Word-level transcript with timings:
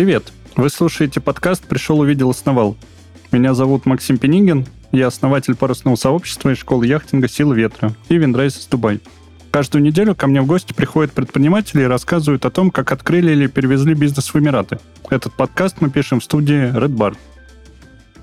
Привет! 0.00 0.32
Вы 0.56 0.70
слушаете 0.70 1.20
подкаст 1.20 1.66
«Пришел, 1.66 2.00
увидел, 2.00 2.30
основал». 2.30 2.74
Меня 3.32 3.52
зовут 3.52 3.84
Максим 3.84 4.16
Пенигин, 4.16 4.66
я 4.92 5.08
основатель 5.08 5.54
парусного 5.54 5.96
сообщества 5.96 6.48
и 6.48 6.54
школы 6.54 6.86
яхтинга 6.86 7.28
«Сила 7.28 7.52
ветра» 7.52 7.94
и 8.08 8.16
Виндрейс 8.16 8.66
Дубай. 8.70 9.02
Каждую 9.50 9.82
неделю 9.82 10.14
ко 10.14 10.26
мне 10.26 10.40
в 10.40 10.46
гости 10.46 10.72
приходят 10.72 11.12
предприниматели 11.12 11.82
и 11.82 11.84
рассказывают 11.84 12.46
о 12.46 12.50
том, 12.50 12.70
как 12.70 12.92
открыли 12.92 13.32
или 13.32 13.46
перевезли 13.46 13.92
бизнес 13.92 14.32
в 14.32 14.38
Эмираты. 14.38 14.78
Этот 15.10 15.34
подкаст 15.34 15.82
мы 15.82 15.90
пишем 15.90 16.20
в 16.20 16.24
студии 16.24 16.74
Red 16.74 16.96
Bar. 16.96 17.14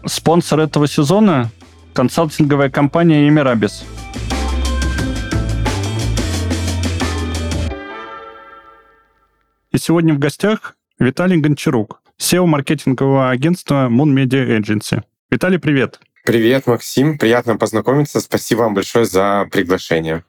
Спонсор 0.04 0.62
этого 0.62 0.88
сезона– 0.88 1.52
консалтинговая 1.94 2.72
компания 2.72 3.30
Эмирабис. 3.30 3.86
И 9.72 9.78
сегодня 9.78 10.16
в 10.16 10.18
гостях 10.18 10.77
Виталий 11.00 11.38
Гончарук, 11.38 12.02
SEO 12.20 12.46
маркетингового 12.46 13.30
агентства 13.30 13.88
Moon 13.90 14.14
Media 14.16 14.60
Agency. 14.60 15.04
Виталий, 15.30 15.60
привет. 15.60 16.00
Привет, 16.26 16.66
Максим. 16.68 17.18
Приятно 17.18 17.56
познакомиться. 17.58 18.20
Спасибо 18.20 18.62
вам 18.62 18.74
большое 18.74 19.06
за 19.06 19.48
приглашение. 19.52 20.24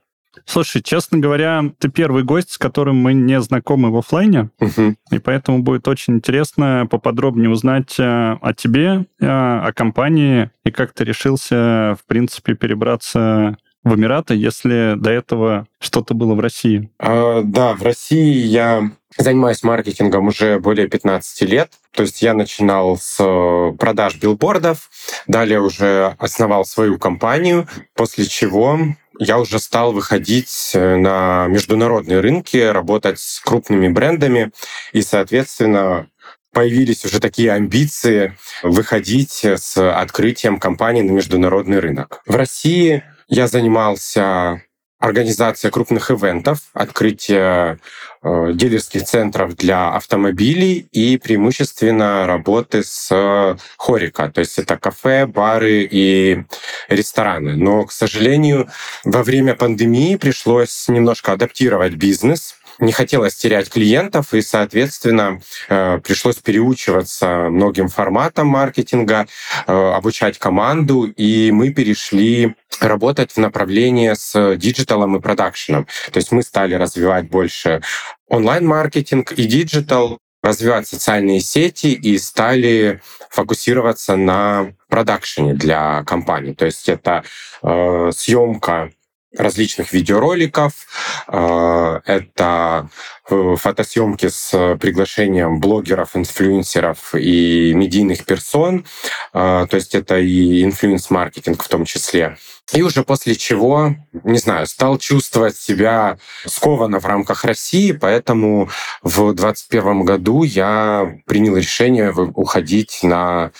Слушай, 0.44 0.82
честно 0.82 1.18
говоря, 1.18 1.64
ты 1.78 1.88
первый 1.88 2.22
гость, 2.22 2.52
с 2.52 2.58
которым 2.58 2.96
мы 2.96 3.12
не 3.14 3.40
знакомы 3.40 3.90
в 3.90 3.96
офлайне, 3.96 4.50
Мгм. 4.60 4.96
и 5.10 5.18
поэтому 5.18 5.62
будет 5.62 5.88
очень 5.88 6.14
интересно 6.16 6.86
поподробнее 6.88 7.50
узнать 7.50 7.98
э, 7.98 8.04
о 8.40 8.52
тебе, 8.54 9.06
э, 9.20 9.26
о 9.26 9.72
компании, 9.74 10.50
и 10.64 10.70
как 10.70 10.92
ты 10.92 11.04
решился, 11.04 11.96
в 12.00 12.06
принципе, 12.06 12.54
перебраться 12.54 13.56
в 13.82 13.94
Эмираты, 13.96 14.34
если 14.36 14.94
до 14.96 15.10
этого 15.10 15.66
что-то 15.80 16.14
было 16.14 16.34
в 16.34 16.40
России. 16.40 16.90
А, 17.00 17.42
Да, 17.42 17.74
в 17.74 17.82
России 17.82 18.36
я 18.46 18.92
занимаюсь 19.16 19.62
маркетингом 19.62 20.28
уже 20.28 20.58
более 20.58 20.88
15 20.88 21.42
лет. 21.42 21.72
То 21.92 22.02
есть 22.02 22.22
я 22.22 22.34
начинал 22.34 22.98
с 22.98 23.16
э, 23.18 23.72
продаж 23.78 24.16
билбордов, 24.16 24.90
далее 25.26 25.60
уже 25.60 26.16
основал 26.18 26.64
свою 26.64 26.98
компанию, 26.98 27.66
после 27.94 28.26
чего 28.26 28.78
я 29.18 29.38
уже 29.38 29.58
стал 29.58 29.92
выходить 29.92 30.72
э, 30.74 30.96
на 30.96 31.46
международные 31.48 32.20
рынки, 32.20 32.56
работать 32.58 33.18
с 33.18 33.40
крупными 33.40 33.88
брендами, 33.88 34.52
и, 34.92 35.02
соответственно, 35.02 36.08
появились 36.52 37.04
уже 37.04 37.20
такие 37.20 37.52
амбиции 37.52 38.36
выходить 38.62 39.44
с 39.44 39.76
открытием 39.76 40.58
компании 40.58 41.02
на 41.02 41.12
международный 41.12 41.78
рынок. 41.78 42.22
В 42.26 42.34
России 42.36 43.02
я 43.28 43.46
занимался 43.46 44.62
организацией 44.98 45.70
крупных 45.70 46.10
ивентов, 46.10 46.58
открытие 46.72 47.78
э, 48.22 48.52
дилерских 48.52 49.04
центров 49.04 49.56
для 49.56 49.90
автомобилей 49.94 50.88
и 50.90 51.18
преимущественно 51.18 52.26
работы 52.26 52.82
с 52.82 53.08
э, 53.12 53.56
хорика, 53.76 54.28
то 54.28 54.40
есть 54.40 54.58
это 54.58 54.76
кафе, 54.76 55.26
бары 55.26 55.88
и 55.88 56.44
рестораны. 56.88 57.56
Но, 57.56 57.84
к 57.84 57.92
сожалению, 57.92 58.68
во 59.04 59.22
время 59.22 59.54
пандемии 59.54 60.16
пришлось 60.16 60.88
немножко 60.88 61.32
адаптировать 61.32 61.94
бизнес, 61.94 62.56
не 62.78 62.92
хотелось 62.92 63.34
терять 63.34 63.70
клиентов, 63.70 64.34
и, 64.34 64.42
соответственно, 64.42 65.40
э, 65.68 65.98
пришлось 65.98 66.36
переучиваться 66.36 67.48
многим 67.50 67.88
форматам 67.88 68.48
маркетинга, 68.48 69.26
э, 69.66 69.72
обучать 69.72 70.38
команду, 70.38 71.04
и 71.04 71.50
мы 71.50 71.70
перешли 71.70 72.54
работать 72.80 73.32
в 73.32 73.38
направлении 73.38 74.12
с 74.14 74.56
digital 74.56 75.03
ом 75.03 75.16
и 75.16 75.20
продакшеном. 75.20 75.86
То 76.12 76.18
есть 76.18 76.30
мы 76.32 76.42
стали 76.42 76.74
развивать 76.74 77.28
больше 77.28 77.82
онлайн-маркетинг 78.28 79.32
и 79.32 79.44
digital, 79.44 80.18
развивать 80.42 80.86
социальные 80.86 81.40
сети 81.40 81.88
и 81.88 82.16
стали 82.18 83.00
фокусироваться 83.30 84.16
на 84.16 84.72
продакшене 84.88 85.54
для 85.54 86.04
компаний. 86.04 86.54
То 86.54 86.66
есть 86.66 86.88
это 86.88 87.24
э, 87.62 88.10
съемка 88.14 88.90
различных 89.36 89.92
видеороликов, 89.92 90.72
э, 91.28 92.00
это 92.04 92.88
фотосъемки 93.28 94.28
с 94.28 94.76
приглашением 94.80 95.60
блогеров, 95.60 96.16
инфлюенсеров 96.16 97.14
и 97.14 97.72
медийных 97.74 98.24
персон, 98.24 98.84
э, 99.34 99.66
то 99.68 99.76
есть 99.76 99.94
это 99.94 100.18
и 100.18 100.64
инфлюенс-маркетинг 100.64 101.62
в 101.62 101.68
том 101.68 101.84
числе. 101.84 102.36
И 102.74 102.82
уже 102.82 103.02
после 103.02 103.34
чего, 103.34 103.94
не 104.24 104.38
знаю, 104.38 104.66
стал 104.66 104.98
чувствовать 104.98 105.56
себя 105.56 106.18
скованно 106.44 107.00
в 107.00 107.06
рамках 107.06 107.44
России, 107.44 107.92
поэтому 107.92 108.68
в 109.02 109.14
2021 109.32 110.02
году 110.02 110.42
я 110.42 111.18
принял 111.26 111.56
решение 111.56 112.12
уходить 112.12 113.00
на 113.02 113.52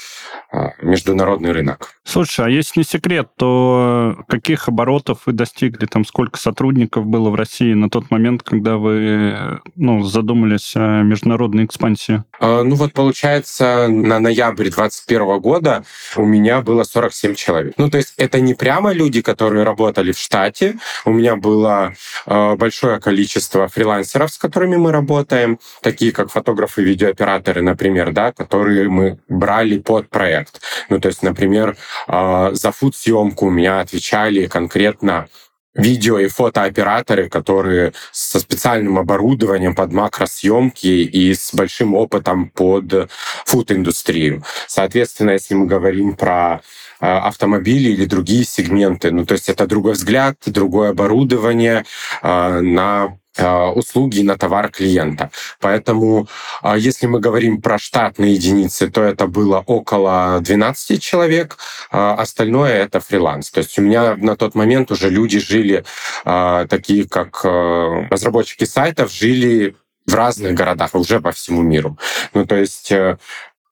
э, 0.53 0.59
международный 0.83 1.53
рынок. 1.53 1.95
Слушай, 2.05 2.47
а 2.47 2.49
если 2.51 2.81
не 2.81 2.85
секрет, 2.85 3.29
то 3.37 4.17
каких 4.29 4.69
оборотов 4.69 5.21
вы 5.25 5.33
достигли? 5.33 5.87
Там 5.87 6.05
сколько 6.05 6.39
сотрудников 6.39 7.07
было 7.07 7.31
в 7.31 7.35
России 7.35 7.73
на 7.73 7.89
тот 7.89 8.11
момент, 8.11 8.43
когда 8.43 8.77
вы 8.77 9.58
ну, 9.77 10.03
задумались 10.03 10.73
о 10.77 11.03
международной 11.03 11.65
экспансии? 11.65 12.25
Э, 12.41 12.63
Ну 12.63 12.77
вот 12.77 12.93
получается, 12.93 13.89
на 13.89 14.19
ноябрь 14.19 14.71
2021 14.71 15.41
года 15.41 15.85
у 16.17 16.25
меня 16.25 16.61
было 16.61 16.85
47 16.85 17.35
человек. 17.35 17.75
Ну 17.77 17.91
то 17.91 17.99
есть 17.99 18.15
это 18.17 18.41
не 18.41 18.55
прямо 18.55 18.93
люди, 18.93 19.23
которые 19.23 19.65
работали 19.65 20.13
в 20.13 20.19
штате. 20.19 20.79
У 21.05 21.13
меня 21.13 21.37
было 21.37 21.95
э, 22.27 22.57
большое 22.57 23.01
количество 23.01 23.69
фрилансеров, 23.69 24.31
с 24.31 24.39
которыми 24.39 24.77
мы 24.77 24.93
работаем, 24.93 25.59
такие 25.83 26.13
как 26.13 26.31
фотографы, 26.31 26.83
видеооператоры, 26.83 27.63
например, 27.63 28.13
да, 28.13 28.33
которые 28.33 28.89
мы 28.89 29.19
брали 29.29 29.79
под 29.79 30.09
проект. 30.09 30.61
Ну 30.89 31.01
то 31.01 31.09
есть, 31.09 31.23
например, 31.23 31.77
э, 32.09 32.51
за 32.53 32.73
фуд-съемку 32.73 33.47
у 33.47 33.51
меня 33.51 33.81
отвечали 33.81 34.47
конкретно 34.47 35.29
видео 35.75 36.19
и 36.19 36.29
фотооператоры, 36.29 37.29
которые 37.29 37.93
со 38.13 38.41
специальным 38.41 38.99
оборудованием 38.99 39.75
под 39.75 39.93
макросъемки 39.93 40.87
и 40.87 41.35
с 41.35 41.55
большим 41.55 41.95
опытом 41.95 42.51
под 42.51 43.11
фуд-индустрию. 43.45 44.43
Соответственно, 44.67 45.31
если 45.33 45.55
мы 45.55 45.67
говорим 45.67 46.17
про 46.17 46.61
э, 47.01 47.07
автомобили 47.07 47.91
или 47.91 48.05
другие 48.07 48.45
сегменты, 48.45 49.11
ну 49.11 49.25
то 49.25 49.33
есть 49.33 49.49
это 49.49 49.67
другой 49.67 49.93
взгляд, 49.93 50.37
другое 50.47 50.91
оборудование 50.91 51.85
э, 52.23 52.61
на 52.61 53.19
услуги 53.45 54.19
и 54.19 54.23
на 54.23 54.37
товар 54.37 54.71
клиента. 54.71 55.31
Поэтому, 55.61 56.29
а, 56.63 56.77
если 56.77 57.07
мы 57.07 57.21
говорим 57.21 57.61
про 57.61 57.79
штатные 57.79 58.35
единицы, 58.35 58.91
то 58.91 59.03
это 59.03 59.27
было 59.27 59.63
около 59.67 60.39
12 60.41 61.03
человек, 61.03 61.59
а 61.91 62.15
остальное 62.15 62.73
это 62.73 63.01
фриланс. 63.01 63.51
То 63.51 63.59
есть 63.59 63.79
у 63.79 63.83
меня 63.83 64.17
на 64.17 64.37
тот 64.37 64.55
момент 64.55 64.91
уже 64.91 65.11
люди 65.11 65.39
жили, 65.39 65.85
а, 66.25 66.67
такие 66.67 67.09
как 67.09 67.41
э, 67.45 68.07
разработчики 68.11 68.65
сайтов, 68.65 69.13
жили 69.13 69.77
в 70.09 70.15
разных 70.15 70.55
городах, 70.55 70.95
уже 70.95 71.21
по 71.21 71.33
всему 71.33 71.63
миру. 71.63 71.99
Ну, 72.33 72.47
то 72.47 72.57
есть 72.57 72.91
э, 72.91 73.19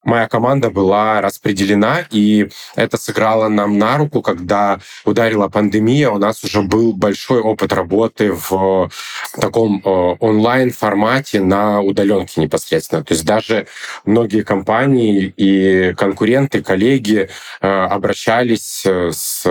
моя 0.06 0.28
команда 0.28 0.70
была 0.70 1.20
распределена, 1.20 2.06
и 2.10 2.48
это 2.76 2.96
сыграло 2.96 3.48
нам 3.48 3.78
на 3.78 3.98
руку, 3.98 4.22
когда 4.22 4.78
ударила 5.04 5.48
пандемия, 5.48 6.10
у 6.10 6.18
нас 6.18 6.42
уже 6.44 6.62
был 6.62 6.92
большой 6.92 7.40
опыт 7.40 7.72
работы 7.72 8.32
в 8.32 8.90
таком 9.38 9.82
э, 9.84 9.88
онлайн-формате 9.88 11.40
на 11.40 11.80
удаленке 11.80 12.40
непосредственно. 12.40 13.04
То 13.04 13.14
есть 13.14 13.26
даже 13.26 13.66
многие 14.04 14.42
компании 14.42 15.34
и 15.36 15.92
конкуренты, 15.94 16.62
коллеги 16.62 17.28
э, 17.60 17.68
обращались 17.68 18.84
э, 18.86 19.10
с 19.12 19.44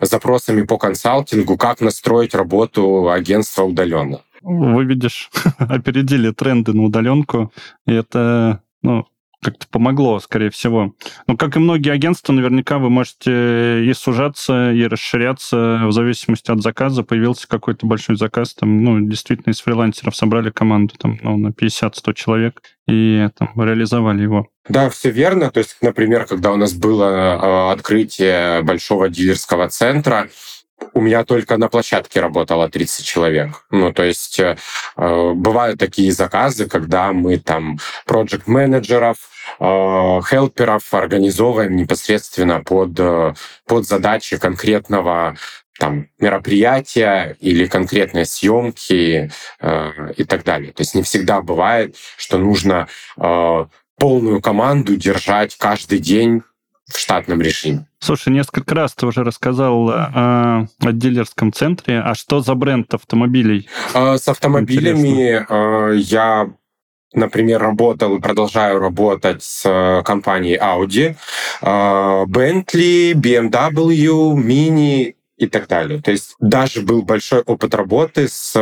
запросами 0.00 0.62
по 0.62 0.78
консалтингу, 0.78 1.56
как 1.56 1.80
настроить 1.80 2.34
работу 2.34 3.10
агентства 3.10 3.62
удаленно. 3.62 4.20
Вы, 4.42 4.84
видишь, 4.84 5.30
опередили 5.58 6.30
тренды 6.30 6.72
на 6.72 6.82
удаленку, 6.82 7.52
и 7.86 7.94
это, 7.94 8.60
ну, 8.82 9.06
как-то 9.44 9.66
помогло, 9.68 10.18
скорее 10.20 10.50
всего. 10.50 10.94
Но, 11.26 11.36
как 11.36 11.56
и 11.56 11.60
многие 11.60 11.92
агентства, 11.92 12.32
наверняка 12.32 12.78
вы 12.78 12.90
можете 12.90 13.84
и 13.84 13.92
сужаться, 13.94 14.72
и 14.72 14.86
расширяться 14.86 15.82
в 15.84 15.92
зависимости 15.92 16.50
от 16.50 16.62
заказа. 16.62 17.02
Появился 17.02 17.46
какой-то 17.46 17.86
большой 17.86 18.16
заказ, 18.16 18.54
там, 18.54 18.82
ну, 18.82 19.00
действительно, 19.00 19.52
из 19.52 19.60
фрилансеров 19.60 20.16
собрали 20.16 20.50
команду 20.50 20.94
там, 20.98 21.18
ну, 21.22 21.36
на 21.36 21.48
50-100 21.48 22.14
человек 22.14 22.62
и 22.86 23.28
там 23.38 23.52
реализовали 23.56 24.22
его. 24.22 24.48
Да, 24.68 24.88
все 24.90 25.10
верно. 25.10 25.50
То 25.50 25.58
есть, 25.58 25.76
например, 25.80 26.26
когда 26.26 26.52
у 26.52 26.56
нас 26.56 26.72
было 26.72 27.04
э, 27.04 27.72
открытие 27.72 28.62
большого 28.62 29.08
дилерского 29.08 29.68
центра, 29.68 30.28
у 30.92 31.00
меня 31.00 31.24
только 31.24 31.56
на 31.56 31.68
площадке 31.68 32.20
работало 32.20 32.68
30 32.68 33.04
человек. 33.04 33.66
Ну, 33.70 33.92
то 33.92 34.02
есть 34.02 34.38
э, 34.38 34.56
бывают 34.96 35.78
такие 35.78 36.12
заказы, 36.12 36.66
когда 36.66 37.12
мы 37.12 37.38
там 37.38 37.78
проект-менеджеров, 38.06 39.16
хелперов 39.58 40.92
организовываем 40.92 41.76
непосредственно 41.76 42.60
под, 42.60 42.98
э, 42.98 43.34
под 43.66 43.86
задачи 43.86 44.36
конкретного 44.36 45.36
там, 45.78 46.08
мероприятия 46.18 47.36
или 47.40 47.66
конкретной 47.66 48.26
съемки 48.26 49.30
э, 49.60 50.12
и 50.16 50.24
так 50.24 50.44
далее. 50.44 50.72
То 50.72 50.82
есть 50.82 50.94
не 50.94 51.02
всегда 51.02 51.40
бывает, 51.40 51.96
что 52.16 52.38
нужно 52.38 52.88
э, 53.16 53.66
полную 53.98 54.40
команду 54.40 54.96
держать 54.96 55.56
каждый 55.56 55.98
день 55.98 56.42
в 56.86 56.98
штатном 56.98 57.40
режиме. 57.40 57.86
Слушай, 57.98 58.32
несколько 58.32 58.74
раз 58.74 58.94
ты 58.94 59.06
уже 59.06 59.24
рассказал 59.24 59.90
э, 59.90 59.94
о 59.94 60.66
дилерском 60.80 61.52
центре. 61.52 62.00
А 62.00 62.14
что 62.14 62.40
за 62.40 62.54
бренд 62.54 62.92
автомобилей? 62.92 63.68
Э, 63.94 64.18
с 64.18 64.28
автомобилями 64.28 65.44
э, 65.48 65.96
я 65.96 66.50
например, 67.14 67.60
работал 67.60 68.16
и 68.16 68.20
продолжаю 68.20 68.78
работать 68.78 69.42
с 69.42 70.02
компанией 70.04 70.56
Audi, 70.56 71.16
Bentley, 71.62 73.12
BMW, 73.14 74.34
Mini 74.34 75.14
и 75.36 75.46
так 75.46 75.66
далее. 75.66 76.00
То 76.00 76.10
есть 76.10 76.36
даже 76.38 76.82
был 76.82 77.02
большой 77.02 77.40
опыт 77.40 77.74
работы 77.74 78.28
с 78.28 78.54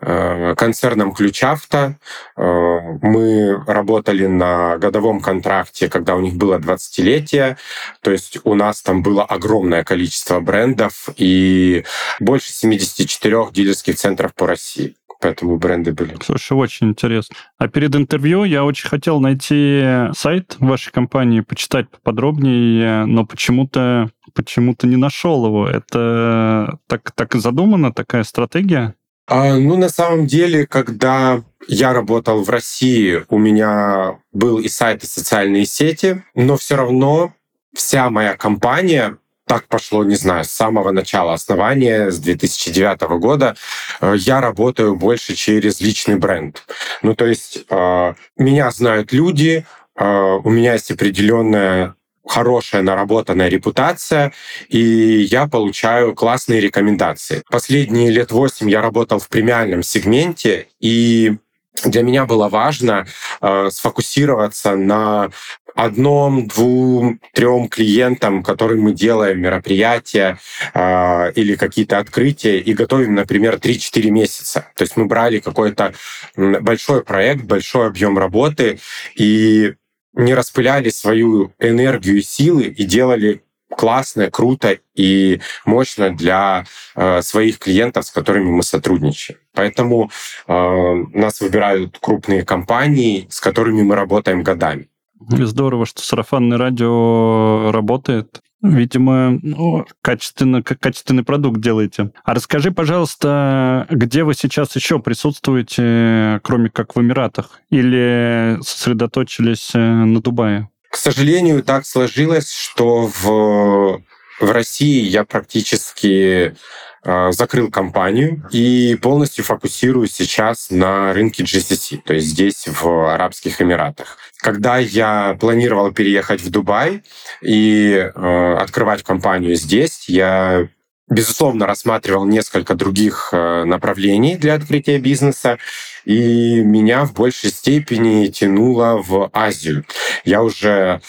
э, 0.00 0.54
концерном 0.56 1.14
Ключавто. 1.14 1.96
Э, 2.36 2.78
мы 3.02 3.62
работали 3.66 4.26
на 4.26 4.76
годовом 4.76 5.20
контракте, 5.20 5.88
когда 5.88 6.16
у 6.16 6.20
них 6.20 6.34
было 6.34 6.58
20-летие. 6.58 7.56
То 8.02 8.10
есть 8.10 8.38
у 8.44 8.54
нас 8.54 8.82
там 8.82 9.02
было 9.02 9.24
огромное 9.24 9.82
количество 9.82 10.40
брендов 10.40 11.08
и 11.16 11.84
больше 12.20 12.52
74 12.52 13.48
дилерских 13.52 13.96
центров 13.96 14.34
по 14.34 14.46
России 14.46 14.97
поэтому 15.20 15.58
бренды 15.58 15.92
были. 15.92 16.16
Слушай, 16.22 16.52
очень 16.52 16.88
интересно. 16.88 17.36
А 17.58 17.68
перед 17.68 17.94
интервью 17.94 18.44
я 18.44 18.64
очень 18.64 18.88
хотел 18.88 19.20
найти 19.20 20.08
сайт 20.14 20.56
вашей 20.58 20.92
компании, 20.92 21.40
почитать 21.40 21.90
поподробнее, 21.90 23.04
но 23.06 23.26
почему-то 23.26 24.10
почему-то 24.34 24.86
не 24.86 24.96
нашел 24.96 25.46
его. 25.46 25.68
Это 25.68 26.78
так, 26.86 27.10
так 27.12 27.34
задумано, 27.34 27.92
такая 27.92 28.24
стратегия? 28.24 28.94
А, 29.26 29.56
ну, 29.56 29.76
на 29.76 29.88
самом 29.88 30.26
деле, 30.26 30.66
когда 30.66 31.42
я 31.66 31.92
работал 31.92 32.42
в 32.42 32.48
России, 32.48 33.24
у 33.28 33.38
меня 33.38 34.18
был 34.32 34.58
и 34.58 34.68
сайт, 34.68 35.04
и 35.04 35.06
социальные 35.06 35.66
сети, 35.66 36.24
но 36.34 36.56
все 36.56 36.76
равно 36.76 37.34
вся 37.74 38.08
моя 38.08 38.36
компания 38.36 39.18
так 39.48 39.66
пошло, 39.66 40.04
не 40.04 40.14
знаю, 40.14 40.44
с 40.44 40.50
самого 40.50 40.92
начала 40.92 41.32
основания, 41.34 42.10
с 42.10 42.18
2009 42.18 43.18
года, 43.18 43.56
э, 44.00 44.14
я 44.18 44.40
работаю 44.40 44.94
больше 44.94 45.34
через 45.34 45.80
личный 45.80 46.16
бренд. 46.16 46.62
Ну, 47.02 47.14
то 47.14 47.26
есть 47.26 47.64
э, 47.68 48.14
меня 48.36 48.70
знают 48.70 49.12
люди, 49.12 49.66
э, 49.96 50.38
у 50.44 50.50
меня 50.50 50.74
есть 50.74 50.90
определенная 50.90 51.94
хорошая 52.26 52.82
наработанная 52.82 53.48
репутация, 53.48 54.32
и 54.68 54.78
я 54.78 55.48
получаю 55.48 56.14
классные 56.14 56.60
рекомендации. 56.60 57.42
Последние 57.50 58.10
лет 58.10 58.30
восемь 58.30 58.70
я 58.70 58.82
работал 58.82 59.18
в 59.18 59.28
премиальном 59.28 59.82
сегменте, 59.82 60.68
и 60.78 61.38
для 61.84 62.02
меня 62.02 62.26
было 62.26 62.48
важно 62.48 63.06
э, 63.40 63.68
сфокусироваться 63.70 64.76
на 64.76 65.30
одном, 65.74 66.48
двум, 66.48 67.20
трем 67.32 67.68
клиентам, 67.68 68.42
которым 68.42 68.80
мы 68.80 68.92
делаем 68.92 69.40
мероприятия 69.40 70.38
э, 70.74 71.32
или 71.34 71.54
какие-то 71.54 71.98
открытия 71.98 72.58
и 72.58 72.74
готовим, 72.74 73.14
например, 73.14 73.56
3-4 73.56 74.10
месяца. 74.10 74.66
То 74.74 74.82
есть 74.82 74.96
мы 74.96 75.06
брали 75.06 75.38
какой-то 75.38 75.94
большой 76.36 77.04
проект, 77.04 77.44
большой 77.44 77.86
объем 77.86 78.18
работы 78.18 78.80
и 79.14 79.74
не 80.14 80.34
распыляли 80.34 80.90
свою 80.90 81.52
энергию 81.60 82.18
и 82.18 82.22
силы 82.22 82.64
и 82.64 82.84
делали 82.84 83.42
классно, 83.76 84.30
круто 84.30 84.78
и 84.94 85.40
мощно 85.64 86.10
для 86.10 86.64
э, 86.94 87.22
своих 87.22 87.58
клиентов, 87.58 88.06
с 88.06 88.10
которыми 88.10 88.50
мы 88.50 88.62
сотрудничаем. 88.62 89.38
Поэтому 89.54 90.10
э, 90.46 90.94
нас 91.14 91.40
выбирают 91.40 91.98
крупные 92.00 92.44
компании, 92.44 93.26
с 93.30 93.40
которыми 93.40 93.82
мы 93.82 93.94
работаем 93.94 94.42
годами. 94.42 94.88
Здорово, 95.30 95.84
что 95.84 96.02
сарафанное 96.02 96.58
радио 96.58 97.70
работает. 97.72 98.40
Видимо, 98.60 99.38
ну, 99.42 99.86
качественно, 100.02 100.62
качественный 100.62 101.22
продукт 101.22 101.60
делаете. 101.60 102.10
А 102.24 102.34
расскажи, 102.34 102.72
пожалуйста, 102.72 103.86
где 103.88 104.24
вы 104.24 104.34
сейчас 104.34 104.74
еще 104.74 104.98
присутствуете, 104.98 106.40
кроме 106.42 106.68
как 106.68 106.96
в 106.96 107.00
Эмиратах? 107.00 107.60
Или 107.70 108.58
сосредоточились 108.62 109.70
э, 109.74 109.78
на 109.78 110.20
Дубае? 110.20 110.68
Сожалению, 110.98 111.62
так 111.62 111.86
сложилось, 111.86 112.52
что 112.52 113.06
в, 113.06 114.02
в 114.40 114.50
России 114.50 115.04
я 115.04 115.24
практически 115.24 116.56
э, 117.04 117.32
закрыл 117.32 117.70
компанию 117.70 118.42
и 118.50 118.98
полностью 119.00 119.44
фокусируюсь 119.44 120.12
сейчас 120.12 120.70
на 120.70 121.12
рынке 121.12 121.44
GCC, 121.44 122.02
то 122.04 122.14
есть 122.14 122.26
здесь, 122.26 122.66
в 122.66 123.14
Арабских 123.14 123.62
Эмиратах. 123.62 124.18
Когда 124.38 124.78
я 124.78 125.36
планировал 125.40 125.92
переехать 125.92 126.40
в 126.40 126.50
Дубай 126.50 127.02
и 127.42 127.92
э, 127.92 128.54
открывать 128.58 129.02
компанию 129.04 129.54
здесь, 129.54 130.08
я 130.08 130.68
безусловно, 131.10 131.66
рассматривал 131.66 132.24
несколько 132.26 132.74
других 132.74 133.30
э, 133.32 133.64
направлений 133.64 134.36
для 134.36 134.54
открытия 134.54 134.98
бизнеса, 134.98 135.58
и 136.04 136.60
меня 136.62 137.04
в 137.04 137.12
большей 137.12 137.50
степени 137.50 138.26
тянуло 138.26 139.02
в 139.02 139.30
Азию. 139.32 139.84
Я 140.24 140.42
уже 140.42 141.00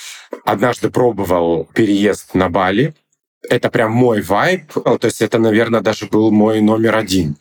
однажды 0.46 0.90
пробовал 0.90 1.68
переезд 1.74 2.34
на 2.34 2.50
Бали, 2.50 2.94
это 3.48 3.69
прям 3.69 3.92
мой 3.92 4.22
вайб, 4.22 4.72
то 4.74 5.00
есть 5.01 5.22
это, 5.22 5.40
наверное, 5.40 5.81
даже 5.81 6.07
был 6.07 6.30
мой 6.30 6.60
номер 6.60 6.98
один. 6.98 7.38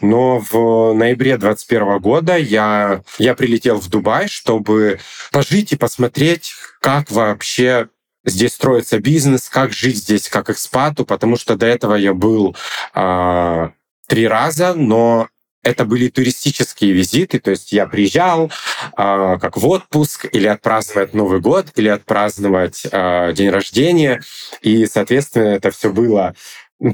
Но 0.00 0.38
в 0.38 0.94
ноябре 0.94 1.36
2021 1.36 1.98
года 1.98 2.36
я, 2.36 3.02
я 3.18 3.34
прилетел 3.34 3.78
в 3.78 3.88
Дубай, 3.88 4.28
чтобы 4.28 4.98
пожить 5.30 5.72
и 5.72 5.76
посмотреть, 5.76 6.54
как 6.80 7.10
вообще 7.10 7.88
здесь 8.24 8.54
строится 8.54 8.98
бизнес, 8.98 9.48
как 9.48 9.72
жить 9.72 9.98
здесь 9.98 10.28
как 10.28 10.50
экспату, 10.50 11.04
потому 11.04 11.36
что 11.36 11.56
до 11.56 11.66
этого 11.66 11.94
я 11.94 12.14
был 12.14 12.56
э, 12.94 13.68
три 14.06 14.26
раза, 14.26 14.74
но 14.74 15.28
это 15.62 15.84
были 15.84 16.08
туристические 16.08 16.92
визиты, 16.92 17.38
то 17.38 17.50
есть 17.50 17.72
я 17.72 17.86
приезжал 17.86 18.46
э, 18.46 19.38
как 19.40 19.56
в 19.56 19.66
отпуск 19.66 20.26
или 20.32 20.46
отпраздновать 20.46 21.14
Новый 21.14 21.40
год, 21.40 21.66
или 21.76 21.88
отпраздновать 21.88 22.86
э, 22.90 23.32
день 23.32 23.50
рождения, 23.50 24.20
и, 24.60 24.86
соответственно, 24.86 25.54
это 25.54 25.70
все 25.70 25.92
было 25.92 26.34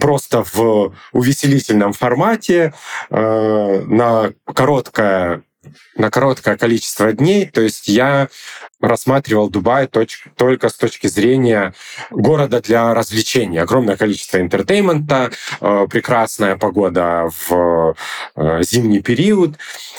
просто 0.01 0.45
в 0.45 0.95
увеселительном 1.13 1.95
формате 1.95 2.75
э, 3.09 3.83
на 3.87 4.33
короткое 4.45 5.43
на 5.97 6.11
короткое 6.11 6.57
количество 6.57 7.13
дней. 7.13 7.47
То 7.47 7.61
есть 7.61 7.89
я 7.89 8.29
рассматривал 8.81 9.51
Дубай 9.51 9.89
только 9.89 10.69
с 10.69 10.75
точки 10.75 11.09
зрения 11.09 11.75
города 12.11 12.61
для 12.61 12.95
развлечений. 12.95 13.59
Огромное 13.59 13.97
количество 13.97 14.41
entertainment 14.41 15.19
а, 15.19 15.31
э, 15.61 15.87
прекрасная 15.91 16.57
погода 16.57 17.29
в 17.49 17.97
э, 18.37 18.63
зимний 18.63 19.01
период 19.01 19.57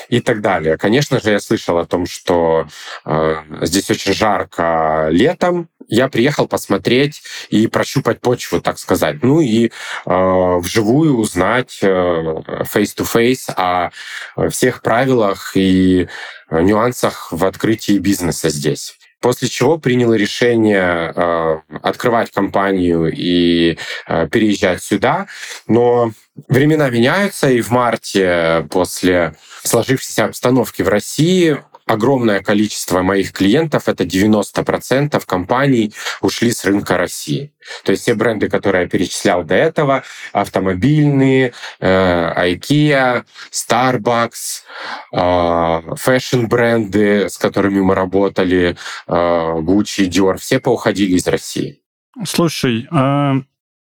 и 0.08 0.20
так 0.20 0.40
далее. 0.40 0.78
Конечно 0.78 1.20
же, 1.20 1.30
я 1.30 1.40
слышал 1.40 1.78
о 1.78 1.86
том, 1.86 2.06
что 2.06 2.66
э, 3.04 3.36
здесь 3.62 3.90
очень 3.90 4.14
жарко 4.14 5.08
летом. 5.10 5.68
Я 5.90 6.08
приехал 6.08 6.48
посмотреть 6.48 7.22
и 7.50 7.66
прощупать 7.66 8.20
почву, 8.20 8.60
так 8.60 8.78
сказать. 8.78 9.22
Ну 9.22 9.40
и 9.40 9.66
э, 9.66 9.70
вживую 10.06 11.18
узнать 11.18 11.78
э, 11.82 11.86
face-to-face 11.86 13.52
о 13.56 13.90
всех 14.50 14.82
правилах 14.82 15.52
и 15.54 16.08
Э, 16.50 16.60
нюансах 16.62 17.28
в 17.30 17.44
открытии 17.44 17.98
бизнеса 17.98 18.48
здесь. 18.48 18.96
После 19.20 19.48
чего 19.48 19.78
принял 19.78 20.12
решение 20.14 21.12
э, 21.14 21.60
открывать 21.82 22.30
компанию 22.32 23.12
и 23.12 23.78
э, 24.06 24.28
переезжать 24.28 24.82
сюда. 24.82 25.26
Но 25.68 26.12
времена 26.48 26.88
меняются, 26.90 27.50
и 27.50 27.60
в 27.60 27.70
марте 27.70 28.66
после 28.70 29.34
сложившейся 29.62 30.24
обстановки 30.24 30.82
в 30.82 30.88
России 30.88 31.58
огромное 31.90 32.40
количество 32.40 33.02
моих 33.02 33.32
клиентов, 33.32 33.88
это 33.88 34.04
90% 34.04 35.20
компаний, 35.26 35.92
ушли 36.20 36.52
с 36.52 36.64
рынка 36.64 36.96
России. 36.96 37.52
То 37.84 37.92
есть 37.92 38.02
все 38.02 38.14
бренды, 38.14 38.48
которые 38.48 38.82
я 38.82 38.88
перечислял 38.88 39.42
до 39.42 39.54
этого, 39.54 40.04
автомобильные, 40.32 41.52
э, 41.80 42.52
IKEA, 42.54 43.24
Starbucks, 43.50 44.62
э, 45.12 45.94
фэшн-бренды, 45.96 47.28
с 47.28 47.36
которыми 47.38 47.80
мы 47.80 47.94
работали, 47.94 48.76
э, 49.08 49.12
Gucci, 49.12 50.08
Dior, 50.08 50.38
все 50.38 50.60
поуходили 50.60 51.16
из 51.16 51.26
России. 51.26 51.80
Слушай, 52.24 52.86
э, 52.90 53.32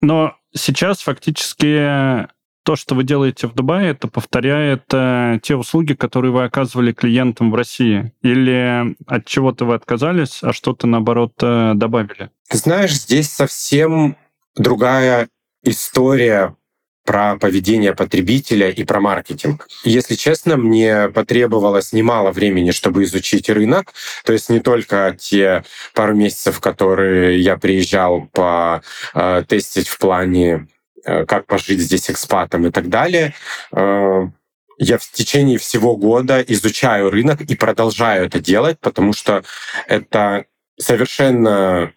но 0.01 0.37
сейчас 0.55 1.03
фактически 1.03 2.27
то, 2.63 2.77
что 2.77 2.95
вы 2.95 3.05
делаете 3.05 3.47
в 3.47 3.55
Дубае, 3.55 3.91
это 3.91 4.09
повторяет 4.09 4.85
э, 4.93 5.39
те 5.43 5.57
услуги, 5.57 5.95
которые 5.95 6.33
вы 6.33 6.45
оказывали 6.45 6.93
клиентам 6.93 7.51
в 7.51 7.55
России? 7.55 8.13
Или 8.23 8.95
от 9.07 9.27
чего-то 9.27 9.65
вы 9.65 9.75
отказались, 9.75 10.43
а 10.43 10.53
что-то, 10.53 10.87
наоборот, 10.87 11.33
э, 11.43 11.73
добавили? 11.75 12.31
Ты 12.49 12.59
знаешь, 12.59 12.95
здесь 12.95 13.31
совсем 13.31 14.17
другая 14.57 15.29
история 15.65 16.57
про 17.05 17.37
поведение 17.37 17.95
потребителя 17.95 18.71
и 18.71 18.85
про 18.85 19.01
маркетинг. 19.01 19.67
Если 19.85 20.15
честно, 20.15 20.57
мне 20.57 21.09
потребовалось 21.09 21.93
немало 21.93 22.31
времени, 22.31 22.71
чтобы 22.71 23.03
изучить 23.05 23.51
рынок. 23.51 23.93
То 24.25 24.33
есть 24.33 24.49
не 24.49 24.61
только 24.61 25.17
те 25.19 25.65
пару 25.95 26.15
месяцев, 26.15 26.61
которые 26.61 27.41
я 27.41 27.57
приезжал 27.57 28.29
по 28.33 28.83
э, 29.15 29.45
тестить 29.49 29.89
в 29.89 29.99
плане 29.99 30.69
как 31.05 31.47
пожить 31.47 31.81
здесь 31.81 32.11
экспатом 32.11 32.67
и 32.67 32.71
так 32.71 32.89
далее. 32.89 33.35
Э, 33.73 34.27
я 34.79 34.99
в 34.99 35.11
течение 35.11 35.59
всего 35.59 35.97
года 35.97 36.41
изучаю 36.41 37.11
рынок 37.11 37.41
и 37.43 37.57
продолжаю 37.57 38.27
это 38.27 38.41
делать, 38.41 38.79
потому 38.81 39.13
что 39.13 39.45
это 39.87 40.47
совершенно 40.79 41.93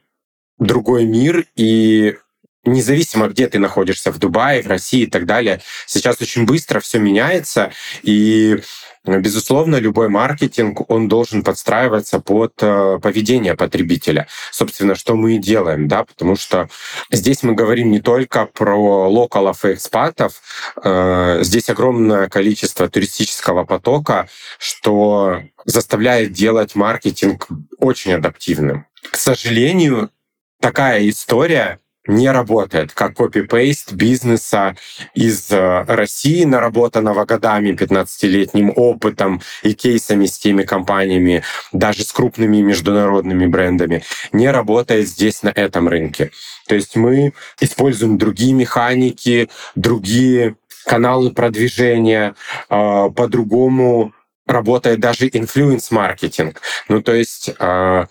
другой 0.59 1.05
мир, 1.05 1.45
и 1.55 2.17
независимо, 2.63 3.27
где 3.27 3.47
ты 3.47 3.59
находишься, 3.59 4.11
в 4.11 4.17
Дубае, 4.17 4.61
в 4.61 4.67
России 4.67 5.01
и 5.01 5.09
так 5.09 5.25
далее, 5.25 5.61
сейчас 5.85 6.21
очень 6.21 6.45
быстро 6.45 6.79
все 6.79 6.99
меняется, 6.99 7.71
и 8.03 8.61
Безусловно, 9.05 9.77
любой 9.77 10.09
маркетинг, 10.09 10.89
он 10.89 11.07
должен 11.07 11.43
подстраиваться 11.43 12.19
под 12.19 12.53
э, 12.61 12.99
поведение 13.01 13.55
потребителя. 13.55 14.27
Собственно, 14.51 14.95
что 14.95 15.15
мы 15.15 15.35
и 15.35 15.37
делаем, 15.37 15.87
да, 15.87 16.03
потому 16.03 16.35
что 16.35 16.69
здесь 17.11 17.43
мы 17.43 17.53
говорим 17.53 17.91
не 17.91 17.99
только 17.99 18.45
про 18.45 19.09
локалов 19.09 19.63
и 19.65 19.73
экспатов, 19.73 20.41
э, 20.83 21.39
здесь 21.41 21.69
огромное 21.69 22.27
количество 22.29 22.89
туристического 22.89 23.63
потока, 23.63 24.27
что 24.57 25.41
заставляет 25.65 26.31
делать 26.31 26.75
маркетинг 26.75 27.47
очень 27.77 28.13
адаптивным. 28.13 28.85
К 29.11 29.15
сожалению, 29.15 30.09
такая 30.59 31.07
история 31.09 31.79
не 32.07 32.31
работает, 32.31 32.93
как 32.93 33.15
копипейст 33.15 33.93
бизнеса 33.93 34.75
из 35.13 35.51
э, 35.51 35.83
России, 35.87 36.43
наработанного 36.43 37.25
годами, 37.25 37.71
15-летним 37.71 38.71
опытом 38.75 39.41
и 39.63 39.73
кейсами 39.73 40.25
с 40.25 40.37
теми 40.37 40.63
компаниями, 40.63 41.43
даже 41.71 42.03
с 42.03 42.11
крупными 42.11 42.61
международными 42.61 43.45
брендами, 43.47 44.03
не 44.31 44.49
работает 44.49 45.07
здесь 45.07 45.43
на 45.43 45.49
этом 45.49 45.87
рынке. 45.87 46.31
То 46.67 46.75
есть 46.75 46.95
мы 46.95 47.33
используем 47.59 48.17
другие 48.17 48.53
механики, 48.53 49.49
другие 49.75 50.55
каналы 50.85 51.31
продвижения, 51.31 52.35
э, 52.69 53.09
по-другому 53.15 54.13
работает 54.47 54.99
даже 54.99 55.27
инфлюенс-маркетинг. 55.27 56.61
Ну, 56.87 57.01
то 57.01 57.13
есть 57.13 57.51
э, 57.57 58.05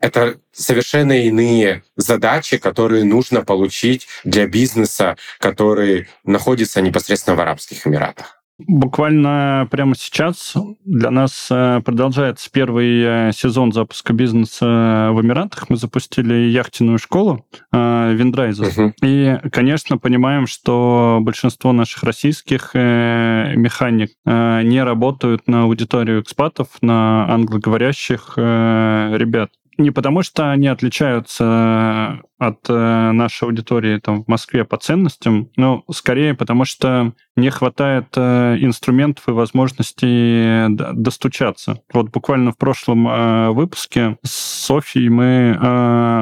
это 0.00 0.38
совершенно 0.52 1.12
иные 1.12 1.84
задачи, 1.96 2.56
которые 2.56 3.04
нужно 3.04 3.42
получить 3.42 4.08
для 4.24 4.46
бизнеса, 4.46 5.16
который 5.38 6.08
находится 6.24 6.80
непосредственно 6.80 7.36
в 7.36 7.40
Арабских 7.40 7.86
Эмиратах. 7.86 8.40
Буквально 8.66 9.66
прямо 9.70 9.94
сейчас 9.96 10.54
для 10.84 11.10
нас 11.10 11.48
э, 11.50 11.80
продолжается 11.82 12.50
первый 12.52 13.02
э, 13.02 13.32
сезон 13.32 13.72
запуска 13.72 14.12
бизнеса 14.12 15.10
в 15.12 15.22
Эмиратах. 15.22 15.70
Мы 15.70 15.76
запустили 15.76 16.34
яхтенную 16.34 16.98
школу 16.98 17.46
Виндрайзер. 17.72 18.66
Uh-huh. 18.66 18.92
И, 19.02 19.38
конечно, 19.50 19.96
понимаем, 19.96 20.46
что 20.46 21.20
большинство 21.22 21.72
наших 21.72 22.02
российских 22.02 22.72
э, 22.74 23.54
механик 23.56 24.10
не 24.26 24.82
работают 24.84 25.46
на 25.48 25.62
аудиторию 25.62 26.20
экспатов, 26.20 26.68
на 26.82 27.32
англоговорящих 27.32 28.34
ребят 28.36 29.50
не 29.78 29.90
потому, 29.90 30.22
что 30.22 30.50
они 30.50 30.68
отличаются 30.68 32.20
от 32.38 32.58
э, 32.68 33.10
нашей 33.12 33.44
аудитории 33.44 33.98
там, 33.98 34.24
в 34.24 34.28
Москве 34.28 34.64
по 34.64 34.76
ценностям, 34.76 35.50
но 35.56 35.84
скорее 35.90 36.34
потому, 36.34 36.64
что 36.64 37.12
не 37.36 37.50
хватает 37.50 38.08
э, 38.16 38.56
инструментов 38.60 39.28
и 39.28 39.32
возможностей 39.32 40.66
достучаться. 40.94 41.82
Вот 41.92 42.10
буквально 42.10 42.52
в 42.52 42.56
прошлом 42.56 43.08
э, 43.08 43.50
выпуске 43.50 44.16
с 44.22 44.30
Софией 44.30 45.08
мы 45.08 45.54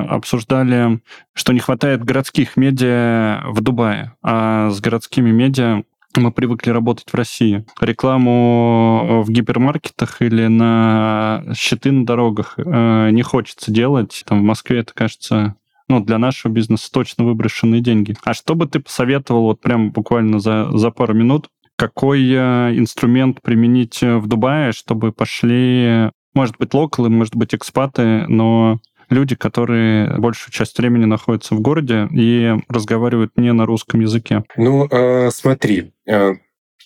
обсуждали, 0.09 1.01
что 1.35 1.53
не 1.53 1.61
хватает 1.61 2.05
городских 2.05 2.57
медиа 2.57 3.43
в 3.47 3.61
Дубае, 3.61 4.15
а 4.23 4.71
с 4.71 4.81
городскими 4.81 5.31
медиа 5.31 5.83
мы 6.21 6.33
привыкли 6.33 6.71
работать 6.71 7.09
в 7.11 7.15
России. 7.15 7.65
Рекламу 7.81 9.23
в 9.25 9.31
гипермаркетах 9.31 10.23
или 10.23 10.47
на 10.47 11.45
щиты 11.55 11.93
на 11.93 12.05
дорогах 12.07 12.55
э, 12.57 13.11
не 13.11 13.23
хочется 13.23 13.71
делать. 13.71 14.25
Там 14.27 14.41
в 14.41 14.43
Москве 14.43 14.81
это 14.81 14.93
кажется 14.95 15.57
ну, 15.89 16.01
для 16.01 16.19
нашего 16.19 16.53
бизнеса 16.53 16.91
точно 16.93 17.25
выброшенные 17.25 17.81
деньги. 17.81 18.17
А 18.25 18.35
что 18.35 18.55
бы 18.55 18.67
ты 18.67 18.81
посоветовал 18.81 19.45
вот 19.45 19.61
прям 19.61 19.91
буквально 19.91 20.39
за, 20.41 20.69
за 20.73 20.91
пару 20.91 21.15
минут, 21.15 21.49
какой 21.77 22.27
э, 22.29 22.79
инструмент 22.79 23.41
применить 23.43 24.01
в 24.03 24.27
Дубае, 24.27 24.73
чтобы 24.73 25.13
пошли, 25.13 26.11
может 26.35 26.57
быть, 26.59 26.75
локалы, 26.75 27.09
может 27.09 27.37
быть, 27.37 27.55
экспаты, 27.55 28.27
но 28.29 28.81
люди, 29.11 29.35
которые 29.35 30.19
большую 30.19 30.53
часть 30.53 30.79
времени 30.79 31.05
находятся 31.05 31.55
в 31.55 31.61
городе 31.61 32.09
и 32.13 32.55
разговаривают 32.69 33.33
не 33.37 33.53
на 33.53 33.67
русском 33.67 34.01
языке? 34.01 34.45
Ну, 34.57 34.87
э, 34.91 35.31
смотри, 35.31 35.93
э, 36.07 36.35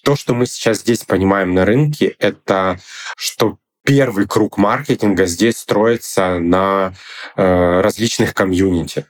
то, 0.04 0.16
что 0.16 0.34
мы 0.34 0.46
сейчас 0.46 0.80
здесь 0.80 1.04
понимаем 1.04 1.54
на 1.54 1.64
рынке, 1.64 2.14
это 2.18 2.78
что 3.16 3.58
первый 3.84 4.26
круг 4.26 4.58
маркетинга 4.58 5.26
здесь 5.26 5.58
строится 5.58 6.38
на 6.38 6.94
э, 7.36 7.80
различных 7.80 8.34
комьюнити. 8.34 9.06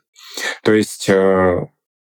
То 0.62 0.72
есть 0.72 1.08
э, 1.08 1.66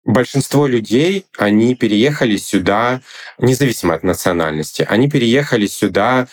большинство 0.05 0.67
людей, 0.67 1.25
они 1.37 1.75
переехали 1.75 2.37
сюда, 2.37 3.01
независимо 3.39 3.95
от 3.95 4.03
национальности, 4.03 4.85
они 4.87 5.09
переехали 5.09 5.65
сюда 5.65 6.27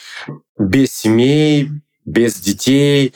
без 0.58 0.92
семей, 0.92 1.70
без 2.04 2.40
детей, 2.40 3.14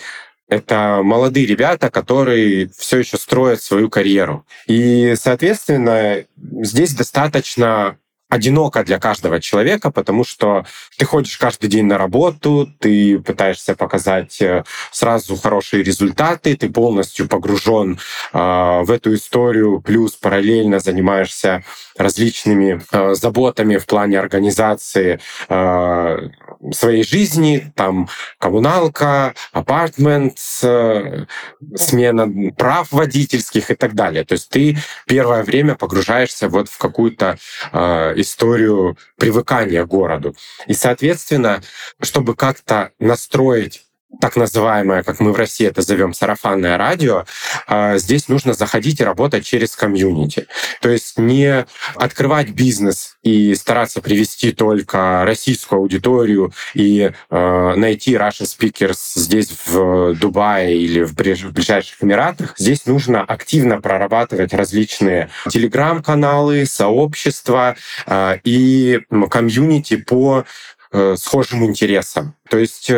это 0.52 1.00
молодые 1.02 1.46
ребята, 1.46 1.90
которые 1.90 2.68
все 2.76 2.98
еще 2.98 3.16
строят 3.16 3.62
свою 3.62 3.88
карьеру. 3.88 4.46
И, 4.66 5.14
соответственно, 5.16 6.24
здесь 6.36 6.94
достаточно 6.94 7.96
одиноко 8.32 8.82
для 8.82 8.98
каждого 8.98 9.40
человека, 9.40 9.90
потому 9.90 10.24
что 10.24 10.64
ты 10.96 11.04
ходишь 11.04 11.36
каждый 11.36 11.68
день 11.68 11.84
на 11.84 11.98
работу, 11.98 12.66
ты 12.78 13.18
пытаешься 13.18 13.74
показать 13.74 14.40
э, 14.40 14.64
сразу 14.90 15.36
хорошие 15.36 15.82
результаты, 15.82 16.56
ты 16.56 16.70
полностью 16.70 17.28
погружен 17.28 17.98
э, 18.32 18.38
в 18.38 18.90
эту 18.90 19.14
историю, 19.14 19.82
плюс 19.82 20.12
параллельно 20.12 20.78
занимаешься 20.78 21.62
различными 21.98 22.80
э, 22.90 23.14
заботами 23.14 23.76
в 23.76 23.84
плане 23.84 24.18
организации 24.18 25.20
э, 25.50 26.28
своей 26.72 27.04
жизни, 27.04 27.70
там 27.74 28.08
коммуналка, 28.38 29.34
апартмент, 29.52 30.38
э, 30.62 31.26
смена 31.74 32.52
прав 32.56 32.90
водительских 32.92 33.70
и 33.70 33.74
так 33.74 33.94
далее. 33.94 34.24
То 34.24 34.32
есть 34.32 34.48
ты 34.48 34.78
первое 35.06 35.42
время 35.42 35.74
погружаешься 35.74 36.48
вот 36.48 36.70
в 36.70 36.78
какую-то 36.78 37.36
э, 37.72 38.21
историю 38.22 38.96
привыкания 39.16 39.84
к 39.84 39.88
городу. 39.88 40.34
И, 40.66 40.74
соответственно, 40.74 41.62
чтобы 42.00 42.34
как-то 42.34 42.92
настроить 42.98 43.86
так 44.20 44.36
называемое, 44.36 45.02
как 45.02 45.20
мы 45.20 45.32
в 45.32 45.36
России 45.36 45.66
это 45.66 45.82
зовем, 45.82 46.12
сарафанное 46.12 46.76
радио, 46.76 47.24
а, 47.66 47.98
здесь 47.98 48.28
нужно 48.28 48.52
заходить 48.52 49.00
и 49.00 49.04
работать 49.04 49.44
через 49.44 49.74
комьюнити. 49.74 50.46
То 50.80 50.90
есть 50.90 51.18
не 51.18 51.66
открывать 51.94 52.50
бизнес 52.50 53.16
и 53.22 53.54
стараться 53.54 54.00
привести 54.00 54.52
только 54.52 55.24
российскую 55.24 55.80
аудиторию 55.80 56.52
и 56.74 57.10
э, 57.30 57.74
найти 57.76 58.14
Russian 58.14 58.46
speakers 58.46 58.98
здесь 59.14 59.52
в 59.66 60.14
Дубае 60.14 60.78
или 60.78 61.02
в 61.02 61.14
ближайших 61.14 62.02
Эмиратах. 62.02 62.54
Здесь 62.58 62.86
нужно 62.86 63.22
активно 63.22 63.80
прорабатывать 63.80 64.52
различные 64.52 65.30
телеграм-каналы, 65.48 66.66
сообщества 66.66 67.76
э, 68.06 68.38
и 68.44 69.00
комьюнити 69.30 69.96
по 69.96 70.44
э, 70.92 71.14
схожим 71.16 71.64
интересам. 71.64 72.34
То 72.48 72.58
есть 72.58 72.90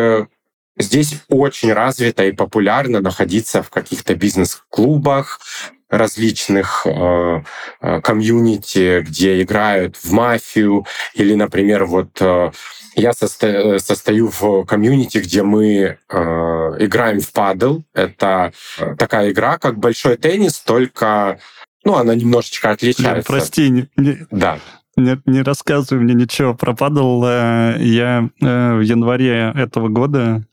Здесь 0.76 1.22
очень 1.28 1.72
развито 1.72 2.24
и 2.24 2.32
популярно 2.32 3.00
находиться 3.00 3.62
в 3.62 3.70
каких-то 3.70 4.14
бизнес-клубах, 4.14 5.40
различных 5.88 6.86
э, 6.86 7.42
э, 7.80 8.00
комьюнити, 8.00 9.02
где 9.02 9.40
играют 9.42 9.96
в 9.96 10.12
мафию, 10.12 10.86
или, 11.14 11.34
например, 11.34 11.84
вот 11.84 12.20
э, 12.20 12.50
я 12.96 13.12
состо... 13.12 13.78
состою 13.78 14.28
в 14.28 14.64
комьюнити, 14.64 15.18
где 15.18 15.42
мы 15.42 15.68
э, 15.72 15.96
играем 16.08 17.20
в 17.20 17.32
падл. 17.32 17.80
Это 17.92 18.52
такая 18.98 19.30
игра, 19.30 19.58
как 19.58 19.78
большой 19.78 20.16
теннис, 20.16 20.58
только 20.58 21.38
ну, 21.84 21.96
она 21.96 22.14
немножечко 22.14 22.70
отличается. 22.70 23.16
Нет, 23.16 23.26
прости, 23.26 23.68
не, 23.68 23.88
не, 23.96 24.26
да. 24.30 24.58
Не, 24.96 25.20
не 25.26 25.42
рассказывай 25.42 26.02
мне 26.02 26.14
ничего 26.14 26.54
про 26.54 26.74
падл. 26.74 27.24
Э, 27.24 27.76
я 27.78 28.28
э, 28.40 28.74
в 28.74 28.80
январе 28.80 29.52
этого 29.54 29.88
года 29.88 30.44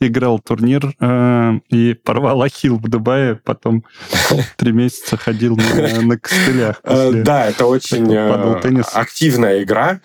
играл 0.00 0.38
турнир 0.38 0.94
э, 1.00 1.52
и 1.70 1.94
порвал 1.94 2.42
ахилл 2.42 2.76
в 2.76 2.88
Дубае, 2.88 3.36
потом 3.36 3.84
три 4.56 4.72
месяца 4.72 5.16
ходил 5.16 5.56
на, 5.56 6.02
на 6.02 6.18
костылях. 6.18 6.80
Э, 6.84 7.12
да, 7.12 7.46
это 7.46 7.66
очень 7.66 8.12
э, 8.12 8.82
активная 8.92 9.62
игра, 9.62 10.00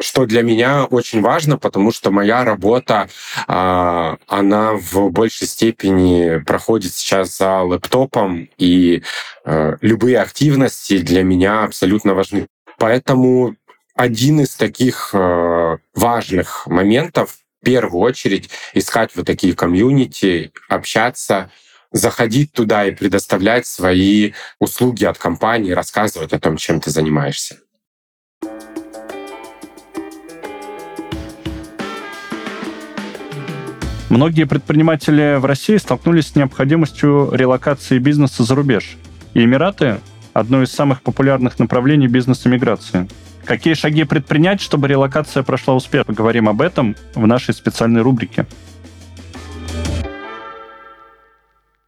что 0.00 0.26
для 0.26 0.42
меня 0.42 0.84
очень 0.84 1.20
важно, 1.20 1.58
потому 1.58 1.92
что 1.92 2.10
моя 2.10 2.44
работа, 2.44 3.08
а, 3.46 4.16
она 4.26 4.72
в 4.72 5.10
большей 5.10 5.46
степени 5.46 6.42
проходит 6.42 6.94
сейчас 6.94 7.38
за 7.38 7.60
лэптопом, 7.60 8.48
и 8.58 9.02
э, 9.44 9.76
любые 9.80 10.18
активности 10.20 10.98
для 10.98 11.22
меня 11.22 11.64
абсолютно 11.64 12.14
важны. 12.14 12.48
Поэтому 12.78 13.54
один 13.94 14.40
из 14.40 14.54
таких 14.54 15.12
важных 15.12 16.66
моментов 16.66 17.39
в 17.60 17.64
первую 17.64 18.00
очередь 18.00 18.50
искать 18.72 19.10
вот 19.14 19.26
такие 19.26 19.54
комьюнити, 19.54 20.52
общаться, 20.68 21.50
заходить 21.92 22.52
туда 22.52 22.86
и 22.86 22.92
предоставлять 22.92 23.66
свои 23.66 24.32
услуги 24.58 25.04
от 25.04 25.18
компании, 25.18 25.72
рассказывать 25.72 26.32
о 26.32 26.40
том, 26.40 26.56
чем 26.56 26.80
ты 26.80 26.90
занимаешься. 26.90 27.58
Многие 34.08 34.44
предприниматели 34.44 35.36
в 35.38 35.44
России 35.44 35.76
столкнулись 35.76 36.28
с 36.28 36.34
необходимостью 36.34 37.30
релокации 37.32 37.98
бизнеса 37.98 38.42
за 38.42 38.54
рубеж. 38.54 38.96
И 39.34 39.44
Эмираты– 39.44 40.00
одно 40.32 40.62
из 40.62 40.72
самых 40.72 41.02
популярных 41.02 41.58
направлений 41.58 42.08
бизнес-эмиграции– 42.08 43.08
Какие 43.44 43.74
шаги 43.74 44.04
предпринять, 44.04 44.60
чтобы 44.60 44.88
релокация 44.88 45.42
прошла 45.42 45.74
успешно? 45.74 46.04
Поговорим 46.04 46.48
об 46.48 46.60
этом 46.60 46.96
в 47.14 47.26
нашей 47.26 47.54
специальной 47.54 48.02
рубрике. 48.02 48.46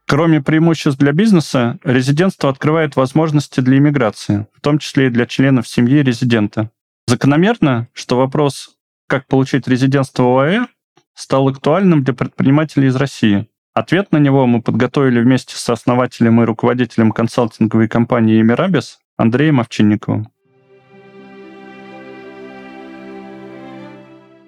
Кроме 0.06 0.42
преимуществ 0.42 0.98
для 0.98 1.12
бизнеса, 1.12 1.78
резидентство 1.84 2.50
открывает 2.50 2.96
возможности 2.96 3.60
для 3.60 3.78
иммиграции, 3.78 4.46
в 4.54 4.60
том 4.60 4.78
числе 4.78 5.06
и 5.06 5.10
для 5.10 5.24
членов 5.24 5.66
семьи 5.66 6.02
резидента. 6.02 6.70
Закономерно, 7.06 7.88
что 7.94 8.18
вопрос, 8.18 8.76
как 9.06 9.26
получить 9.26 9.66
резидентство 9.66 10.24
ОАЭ, 10.24 10.66
стал 11.14 11.48
актуальным 11.48 12.04
для 12.04 12.12
предпринимателей 12.12 12.88
из 12.88 12.96
России. 12.96 13.48
Ответ 13.72 14.12
на 14.12 14.18
него 14.18 14.46
мы 14.46 14.60
подготовили 14.60 15.20
вместе 15.20 15.56
с 15.56 15.70
основателем 15.70 16.42
и 16.42 16.44
руководителем 16.44 17.12
консалтинговой 17.12 17.88
компании 17.88 18.40
«Эмирабис» 18.40 18.98
Андреем 19.16 19.60
Овчинниковым. 19.60 20.28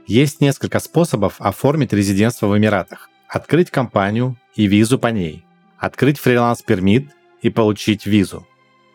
Есть 0.06 0.40
несколько 0.40 0.80
способов 0.80 1.36
оформить 1.38 1.92
резидентство 1.92 2.46
в 2.46 2.56
Эмиратах. 2.56 3.08
Открыть 3.28 3.70
компанию 3.70 4.36
и 4.54 4.66
визу 4.66 4.98
по 4.98 5.08
ней. 5.08 5.44
Открыть 5.78 6.18
фриланс-пермит 6.18 7.08
и 7.40 7.50
получить 7.50 8.06
визу. 8.06 8.46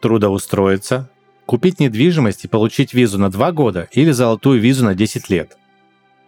Трудоустроиться. 0.02 1.10
Купить 1.46 1.80
недвижимость 1.80 2.46
и 2.46 2.48
получить 2.48 2.94
визу 2.94 3.18
на 3.18 3.32
2 3.32 3.52
года 3.54 3.90
или 3.92 4.12
золотую 4.12 4.62
визу 4.62 4.86
на 4.86 4.94
10 4.94 5.30
лет. 5.30 5.58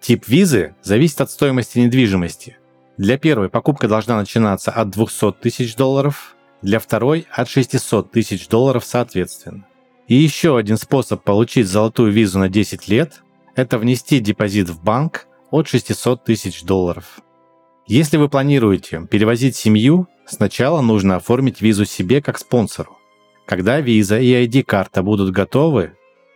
Тип 0.01 0.27
визы 0.27 0.73
зависит 0.81 1.21
от 1.21 1.29
стоимости 1.29 1.77
недвижимости. 1.77 2.57
Для 2.97 3.19
первой 3.19 3.49
покупка 3.49 3.87
должна 3.87 4.17
начинаться 4.17 4.71
от 4.71 4.89
200 4.89 5.33
тысяч 5.33 5.75
долларов, 5.75 6.35
для 6.63 6.79
второй 6.79 7.27
от 7.31 7.49
600 7.49 8.11
тысяч 8.11 8.47
долларов 8.47 8.83
соответственно. 8.83 9.65
И 10.07 10.15
еще 10.15 10.57
один 10.57 10.77
способ 10.77 11.23
получить 11.23 11.67
золотую 11.67 12.11
визу 12.11 12.39
на 12.39 12.49
10 12.49 12.87
лет 12.87 13.21
это 13.55 13.77
внести 13.77 14.19
депозит 14.19 14.69
в 14.69 14.81
банк 14.83 15.27
от 15.49 15.67
600 15.67 16.23
тысяч 16.23 16.63
долларов. 16.63 17.19
Если 17.87 18.17
вы 18.17 18.29
планируете 18.29 19.05
перевозить 19.09 19.55
семью, 19.55 20.07
сначала 20.25 20.81
нужно 20.81 21.17
оформить 21.17 21.61
визу 21.61 21.85
себе 21.85 22.21
как 22.21 22.37
спонсору. 22.37 22.97
Когда 23.45 23.81
виза 23.81 24.19
и 24.19 24.31
ID-карта 24.47 25.03
будут 25.03 25.31
готовы, 25.31 25.93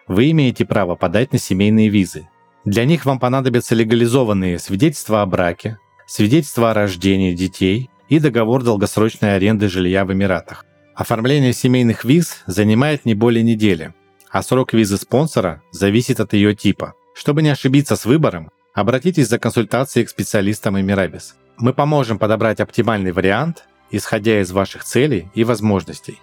вы 0.08 0.32
имеете 0.32 0.66
право 0.66 0.96
подать 0.96 1.32
на 1.32 1.40
семейные 1.40 1.90
визы. 1.90 2.28
Для 2.66 2.84
них 2.84 3.06
вам 3.06 3.20
понадобятся 3.20 3.76
легализованные 3.76 4.60
свидетельства 4.60 5.22
о 5.22 5.26
браке, 5.26 5.78
свидетельство 6.08 6.72
о 6.72 6.74
рождении 6.74 7.34
детей 7.34 7.90
и 8.10 8.20
договор 8.20 8.64
долгосрочной 8.64 9.36
аренды 9.36 9.70
жилья 9.70 10.04
в 10.04 10.12
Эмиратах. 10.12 10.66
Оформление 10.96 11.54
семейных 11.54 12.04
виз 12.06 12.44
занимает 12.48 13.06
не 13.06 13.14
более 13.14 13.44
недели, 13.44 13.94
а 14.30 14.44
срок 14.44 14.74
визы 14.74 14.98
спонсора 14.98 15.62
зависит 15.72 16.20
от 16.20 16.34
ее 16.34 16.56
типа– 16.56 16.96
чтобы 17.16 17.42
не 17.42 17.50
ошибиться 17.50 17.96
с 17.96 18.06
выбором, 18.06 18.52
обратитесь 18.74 19.30
за 19.30 19.40
консультацией 19.40 20.06
к 20.06 20.10
специалистам 20.10 20.80
Эмирабис. 20.80 21.36
Мы 21.58 21.74
поможем 21.74 22.20
подобрать 22.20 22.60
оптимальный 22.60 23.14
вариант, 23.14 23.64
исходя 23.90 24.42
из 24.42 24.52
ваших 24.52 24.84
целей 24.84 25.30
и 25.34 25.46
возможностей. 25.46 26.20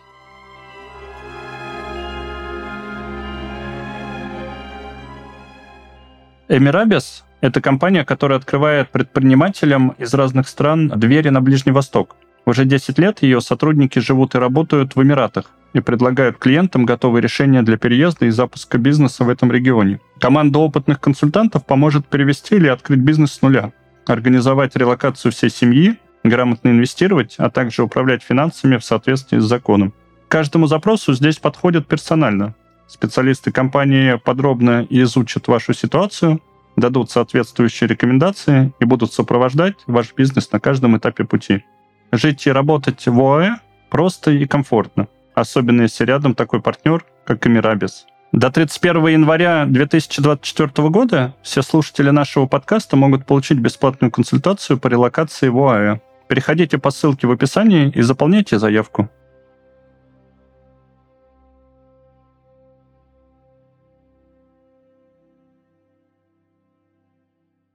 Эмирабис– 6.49 7.25
это 7.41 7.63
компания, 7.63 8.05
которая 8.05 8.39
открывает 8.39 8.91
предпринимателям 8.91 9.95
из 9.97 10.13
разных 10.13 10.47
стран 10.47 10.93
двери 10.95 11.31
на 11.31 11.41
Ближний 11.41 11.73
Восток. 11.73 12.17
Уже 12.45 12.65
10 12.65 12.99
лет 12.99 13.23
ее 13.23 13.41
сотрудники 13.41 13.99
живут 13.99 14.35
и 14.35 14.39
работают 14.39 14.97
в 14.97 15.03
Эмиратах 15.03 15.51
и 15.73 15.81
предлагают 15.81 16.39
клиентам 16.39 16.85
готовые 16.85 17.23
решения 17.23 17.63
для 17.63 17.79
переезда 17.79 18.27
и 18.27 18.31
запуска 18.31 18.79
бизнеса 18.79 19.25
в 19.25 19.29
этом 19.29 19.51
регионе. 19.51 20.01
Команда 20.19 20.59
опытных 20.59 21.01
консультантов 21.01 21.65
поможет 21.65 22.07
перевести 22.07 22.57
или 22.57 22.69
открыть 22.69 22.99
бизнес 22.99 23.33
с 23.33 23.43
нуля, 23.43 23.73
организовать 24.07 24.77
релокацию 24.77 25.33
всей 25.33 25.51
семьи, 25.51 25.97
грамотно 26.25 26.69
инвестировать, 26.69 27.37
а 27.39 27.49
также 27.49 27.83
управлять 27.83 28.23
финансами 28.23 28.77
в 28.77 28.85
соответствии 28.85 29.39
с 29.39 29.45
законом. 29.45 29.95
Каждому 30.29 30.67
запросу 30.67 31.15
здесь 31.15 31.39
подходят 31.39 31.87
персонально. 31.87 32.55
Специалисты 32.87 33.53
компании 33.53 34.21
подробно 34.23 34.87
изучат 34.91 35.49
вашу 35.49 35.73
ситуацию, 35.73 36.41
дадут 36.77 37.11
соответствующие 37.11 37.89
рекомендации 37.89 38.73
и 38.81 38.85
будут 38.85 39.13
сопровождать 39.13 39.77
ваш 39.87 40.13
бизнес 40.15 40.51
на 40.53 40.61
каждом 40.61 40.97
этапе 40.97 41.25
пути. 41.25 41.65
Жить 42.13 42.47
и 42.47 42.53
работать 42.53 43.07
в 43.07 43.21
ОАЭ 43.21 43.57
просто 43.91 44.31
и 44.31 44.47
комфортно 44.47 45.09
особенно 45.35 45.83
если 45.83 46.05
рядом 46.05 46.35
такой 46.35 46.61
партнер, 46.61 47.05
как 47.25 47.47
Эмирабис. 47.47 48.07
До 48.33 48.51
31 48.51 49.09
января 49.09 49.67
2024 49.67 50.89
года 50.89 51.35
все 51.43 51.63
слушатели 51.63 52.11
нашего 52.11 52.47
подкаста 52.47 52.97
могут 52.97 53.27
получить 53.27 53.59
бесплатную 53.59 54.11
консультацию 54.11 54.79
по 54.79 54.89
релокации 54.89 55.49
в 55.49 55.59
ОАЭ. 55.59 56.01
Переходите 56.29 56.79
по 56.79 56.91
ссылке 56.91 57.27
в 57.27 57.31
описании 57.31 57.91
и 57.91 58.01
заполняйте 58.01 58.59
заявку. 58.59 59.11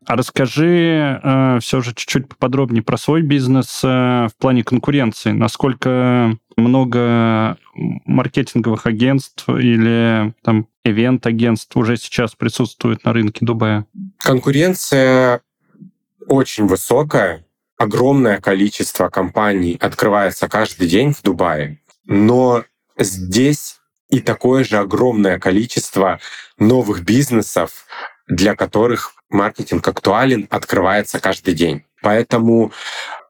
А 0.08 0.16
расскажи 0.16 1.20
э, 1.22 1.60
все 1.62 1.82
же 1.82 1.94
чуть-чуть 1.94 2.30
поподробнее 2.30 2.82
про 2.82 2.98
свой 2.98 3.22
бизнес 3.22 3.82
э, 3.84 3.88
в 3.88 4.32
плане 4.40 4.64
конкуренции. 4.64 5.32
Насколько 5.32 6.38
много 6.56 7.58
маркетинговых 7.76 8.88
агентств 8.88 9.50
или 9.50 10.34
там 10.44 10.68
ивент-агентств 10.86 11.76
уже 11.76 11.98
сейчас 11.98 12.36
присутствует 12.36 13.04
на 13.04 13.12
рынке 13.12 13.46
Дубая? 13.46 13.86
Конкуренция 14.20 15.42
очень 16.26 16.68
высокая. 16.68 17.46
Огромное 17.78 18.40
количество 18.40 19.10
компаний 19.10 19.78
открывается 19.80 20.48
каждый 20.48 20.88
день 20.88 21.14
в 21.14 21.22
Дубае. 21.22 21.82
Но 22.06 22.64
здесь 22.98 23.82
и 24.10 24.22
такое 24.22 24.64
же 24.64 24.78
огромное 24.78 25.38
количество 25.38 26.22
новых 26.58 27.04
бизнесов, 27.04 27.86
для 28.30 28.56
которых 28.56 29.17
маркетинг 29.30 29.88
актуален, 29.88 30.48
открывается 30.50 31.20
каждый 31.20 31.54
день. 31.54 31.84
Поэтому 32.02 32.72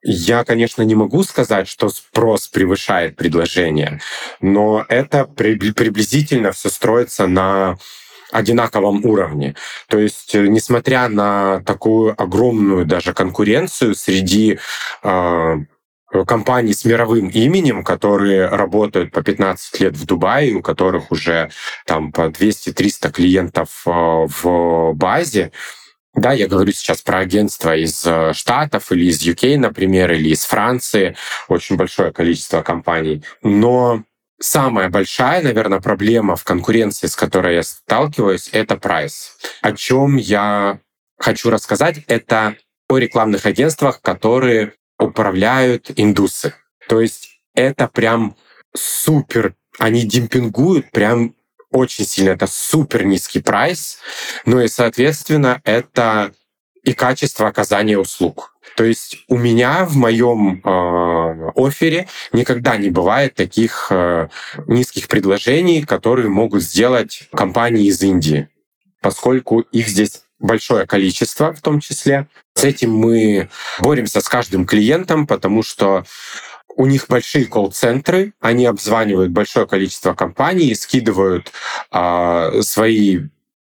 я, 0.03 0.43
конечно, 0.43 0.83
не 0.83 0.95
могу 0.95 1.23
сказать, 1.23 1.67
что 1.67 1.89
спрос 1.89 2.47
превышает 2.47 3.15
предложение, 3.15 3.99
но 4.41 4.85
это 4.89 5.25
приблизительно 5.25 6.51
все 6.51 6.69
строится 6.69 7.27
на 7.27 7.77
одинаковом 8.31 9.05
уровне. 9.05 9.55
То 9.87 9.97
есть, 9.97 10.35
э, 10.35 10.47
несмотря 10.47 11.07
на 11.07 11.61
такую 11.61 12.19
огромную 12.21 12.85
даже 12.85 13.13
конкуренцию 13.13 13.95
среди 13.95 14.59
э, 15.03 15.55
компаний 16.25 16.73
с 16.73 16.85
мировым 16.85 17.29
именем, 17.29 17.83
которые 17.83 18.47
работают 18.47 19.11
по 19.11 19.21
15 19.21 19.79
лет 19.79 19.95
в 19.95 20.05
Дубае, 20.05 20.55
у 20.55 20.61
которых 20.61 21.11
уже 21.11 21.51
там 21.85 22.11
по 22.11 22.29
200-300 22.29 23.11
клиентов 23.11 23.83
э, 23.85 23.89
в 23.91 24.93
базе, 24.93 25.51
да, 26.17 26.33
я 26.33 26.47
говорю 26.47 26.71
сейчас 26.71 27.01
про 27.03 27.19
агентства 27.19 27.77
из 27.77 28.03
э, 28.03 28.33
Штатов 28.33 28.91
или 28.91 29.05
из 29.05 29.21
UK, 29.21 29.57
например, 29.57 30.11
или 30.11 30.29
из 30.29 30.45
Франции. 30.45 31.15
Очень 31.47 31.77
большое 31.77 32.11
количество 32.11 32.63
компаний. 32.63 33.23
Но 33.43 34.03
самая 34.39 34.89
большая, 34.89 35.43
наверное, 35.43 35.79
проблема 35.79 36.35
в 36.35 36.43
конкуренции, 36.43 37.05
с 37.05 37.15
которой 37.15 37.55
я 37.55 37.63
сталкиваюсь, 37.63 38.49
это 38.51 38.77
прайс. 38.77 39.37
О 39.61 39.73
чем 39.73 40.17
я 40.17 40.79
хочу 41.19 41.51
рассказать, 41.51 41.99
это 42.07 42.55
о 42.89 42.97
рекламных 42.97 43.45
агентствах, 43.45 44.01
которые 44.01 44.73
управляют 44.97 45.91
индусы. 45.97 46.55
То 46.89 46.99
есть 46.99 47.41
это 47.53 47.87
прям 47.87 48.35
супер. 48.75 49.53
Они 49.77 50.01
демпингуют 50.01 50.89
прям 50.89 51.35
очень 51.71 52.05
сильно. 52.05 52.31
Это 52.31 52.47
супер 52.47 53.05
низкий 53.05 53.41
прайс. 53.41 53.99
Ну 54.45 54.59
и, 54.59 54.67
соответственно, 54.67 55.61
это 55.63 56.31
и 56.83 56.93
качество 56.93 57.47
оказания 57.47 57.97
услуг. 57.97 58.53
То 58.75 58.83
есть 58.83 59.17
у 59.27 59.37
меня 59.37 59.85
в 59.85 59.95
моем 59.95 60.61
э, 60.63 61.51
офере 61.55 62.07
никогда 62.31 62.77
не 62.77 62.89
бывает 62.89 63.33
таких 63.33 63.87
э, 63.89 64.29
низких 64.67 65.07
предложений, 65.07 65.83
которые 65.83 66.29
могут 66.29 66.63
сделать 66.63 67.23
компании 67.33 67.87
из 67.87 68.01
Индии, 68.01 68.49
поскольку 69.01 69.61
их 69.61 69.87
здесь 69.87 70.23
большое 70.39 70.85
количество 70.85 71.53
в 71.53 71.61
том 71.61 71.79
числе. 71.79 72.27
С 72.53 72.63
этим 72.63 72.95
мы 72.95 73.49
боремся 73.79 74.21
с 74.21 74.29
каждым 74.29 74.65
клиентом, 74.65 75.27
потому 75.27 75.63
что 75.63 76.05
у 76.77 76.85
них 76.85 77.07
большие 77.09 77.45
колл-центры, 77.45 78.33
они 78.39 78.65
обзванивают 78.65 79.31
большое 79.31 79.67
количество 79.67 80.13
компаний, 80.13 80.75
скидывают 80.75 81.51
э, 81.91 82.61
свои 82.61 83.21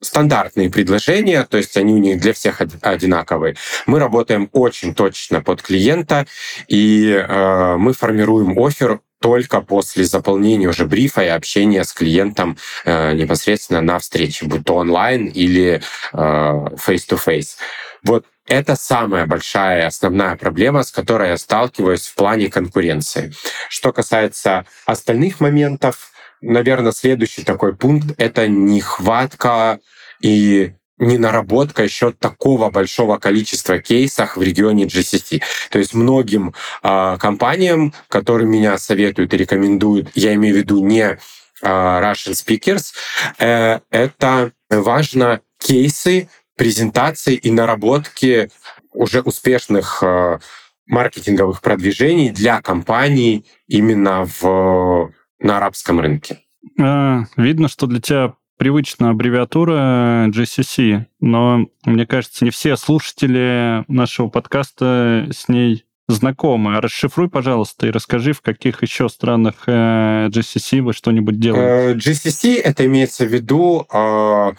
стандартные 0.00 0.70
предложения, 0.70 1.44
то 1.44 1.56
есть 1.58 1.76
они 1.76 1.92
у 1.92 1.98
них 1.98 2.20
для 2.20 2.32
всех 2.32 2.60
одинаковые. 2.80 3.56
Мы 3.86 3.98
работаем 3.98 4.48
очень 4.52 4.94
точно 4.94 5.42
под 5.42 5.62
клиента, 5.62 6.26
и 6.66 7.10
э, 7.10 7.76
мы 7.76 7.92
формируем 7.92 8.58
офер 8.58 9.00
только 9.20 9.60
после 9.60 10.04
заполнения 10.04 10.68
уже 10.68 10.86
брифа 10.86 11.22
и 11.22 11.28
общения 11.28 11.84
с 11.84 11.92
клиентом 11.92 12.56
э, 12.84 13.12
непосредственно 13.14 13.82
на 13.82 13.98
встрече, 13.98 14.46
будь 14.46 14.64
то 14.64 14.76
онлайн 14.76 15.26
или 15.26 15.82
э, 16.12 16.16
face-to-face. 16.16 17.56
Вот 18.02 18.26
это 18.46 18.76
самая 18.76 19.26
большая 19.26 19.86
основная 19.86 20.36
проблема, 20.36 20.82
с 20.82 20.90
которой 20.90 21.30
я 21.30 21.38
сталкиваюсь 21.38 22.06
в 22.06 22.14
плане 22.14 22.50
конкуренции. 22.50 23.32
Что 23.68 23.92
касается 23.92 24.66
остальных 24.86 25.40
моментов, 25.40 26.10
наверное, 26.40 26.92
следующий 26.92 27.42
такой 27.42 27.74
пункт— 27.74 28.14
это 28.18 28.46
нехватка 28.48 29.80
и 30.20 30.74
не 30.98 31.18
наработка 31.18 31.82
еще 31.82 32.12
такого 32.12 32.70
большого 32.70 33.18
количества 33.18 33.78
кейсов 33.78 34.36
в 34.36 34.42
регионе 34.42 34.84
GCC. 34.84 35.42
То 35.70 35.78
есть 35.78 35.94
многим 35.94 36.54
э, 36.82 37.16
компаниям, 37.18 37.92
которые 38.08 38.46
меня 38.46 38.78
советуют 38.78 39.34
и 39.34 39.36
рекомендуют, 39.36 40.10
я 40.14 40.34
имею 40.34 40.54
в 40.54 40.58
виду 40.58 40.84
не 40.84 41.02
э, 41.02 41.16
Russian 41.62 42.32
speakers, 42.32 42.92
э, 43.38 43.80
это 43.90 44.52
важно 44.70 45.40
кейсы, 45.58 46.28
презентации 46.56 47.34
и 47.34 47.50
наработки 47.50 48.50
уже 48.92 49.20
успешных 49.20 50.02
э, 50.02 50.38
маркетинговых 50.86 51.60
продвижений 51.60 52.30
для 52.30 52.60
компаний 52.60 53.44
именно 53.66 54.24
в, 54.24 55.12
на 55.40 55.56
арабском 55.56 56.00
рынке. 56.00 56.40
А, 56.80 57.24
видно, 57.36 57.68
что 57.68 57.86
для 57.86 58.00
тебя 58.00 58.34
привычна 58.56 59.10
аббревиатура 59.10 60.28
GCC, 60.28 61.06
но 61.20 61.66
мне 61.84 62.06
кажется, 62.06 62.44
не 62.44 62.50
все 62.50 62.76
слушатели 62.76 63.84
нашего 63.88 64.28
подкаста 64.28 65.28
с 65.32 65.48
ней 65.48 65.84
знакомы. 66.08 66.80
Расшифруй, 66.80 67.28
пожалуйста, 67.28 67.86
и 67.86 67.90
расскажи, 67.90 68.32
в 68.32 68.42
каких 68.42 68.82
еще 68.82 69.08
странах 69.08 69.64
э, 69.66 70.28
GCC 70.28 70.82
вы 70.82 70.92
что-нибудь 70.92 71.40
делаете. 71.40 72.10
GCC 72.10 72.60
это 72.60 72.84
имеется 72.86 73.24
в 73.24 73.32
виду 73.32 73.86
а, 73.90 74.52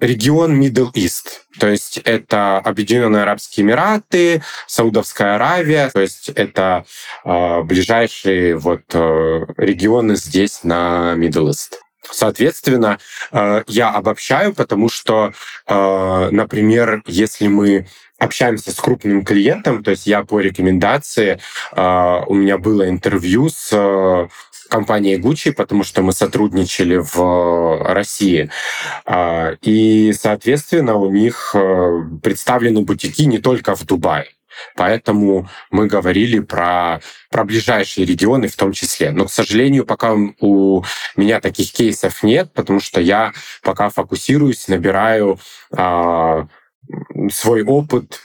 регион 0.00 0.60
Middle 0.60 0.92
East. 0.94 1.42
То 1.58 1.68
есть 1.68 1.98
это 1.98 2.58
Объединенные 2.58 3.22
Арабские 3.22 3.64
Эмираты, 3.64 4.42
Саудовская 4.66 5.36
Аравия, 5.36 5.90
то 5.90 6.00
есть 6.00 6.30
это 6.30 6.84
э, 7.24 7.62
ближайшие 7.62 8.56
вот 8.56 8.82
э, 8.92 9.46
регионы 9.56 10.16
здесь 10.16 10.64
на 10.64 11.14
Middle 11.16 11.48
East. 11.50 11.74
Соответственно, 12.10 12.98
э, 13.32 13.62
я 13.66 13.90
обобщаю, 13.90 14.54
потому 14.54 14.88
что, 14.88 15.32
э, 15.66 16.28
например, 16.30 17.02
если 17.06 17.46
мы 17.46 17.86
общаемся 18.24 18.70
с 18.70 18.74
крупным 18.74 19.24
клиентом, 19.24 19.82
то 19.82 19.90
есть 19.92 20.06
я 20.06 20.24
по 20.24 20.40
рекомендации, 20.40 21.38
э, 21.72 22.20
у 22.26 22.34
меня 22.34 22.58
было 22.58 22.88
интервью 22.88 23.48
с 23.48 24.28
компанией 24.68 25.20
Gucci, 25.20 25.52
потому 25.52 25.84
что 25.84 26.02
мы 26.02 26.12
сотрудничали 26.12 26.96
в 26.96 27.92
России. 27.92 28.50
И, 29.62 30.12
соответственно, 30.18 30.94
у 30.96 31.10
них 31.10 31.54
представлены 32.22 32.80
бутики 32.80 33.22
не 33.22 33.38
только 33.38 33.76
в 33.76 33.84
Дубае. 33.84 34.26
Поэтому 34.76 35.48
мы 35.70 35.86
говорили 35.86 36.40
про, 36.40 37.00
про 37.30 37.44
ближайшие 37.44 38.06
регионы 38.06 38.48
в 38.48 38.56
том 38.56 38.72
числе. 38.72 39.10
Но, 39.10 39.26
к 39.26 39.32
сожалению, 39.32 39.84
пока 39.84 40.14
у 40.14 40.84
меня 41.16 41.40
таких 41.40 41.72
кейсов 41.72 42.22
нет, 42.22 42.52
потому 42.52 42.80
что 42.80 43.00
я 43.00 43.32
пока 43.62 43.90
фокусируюсь, 43.90 44.68
набираю 44.68 45.38
э, 45.76 46.46
свой 47.30 47.62
опыт 47.62 48.20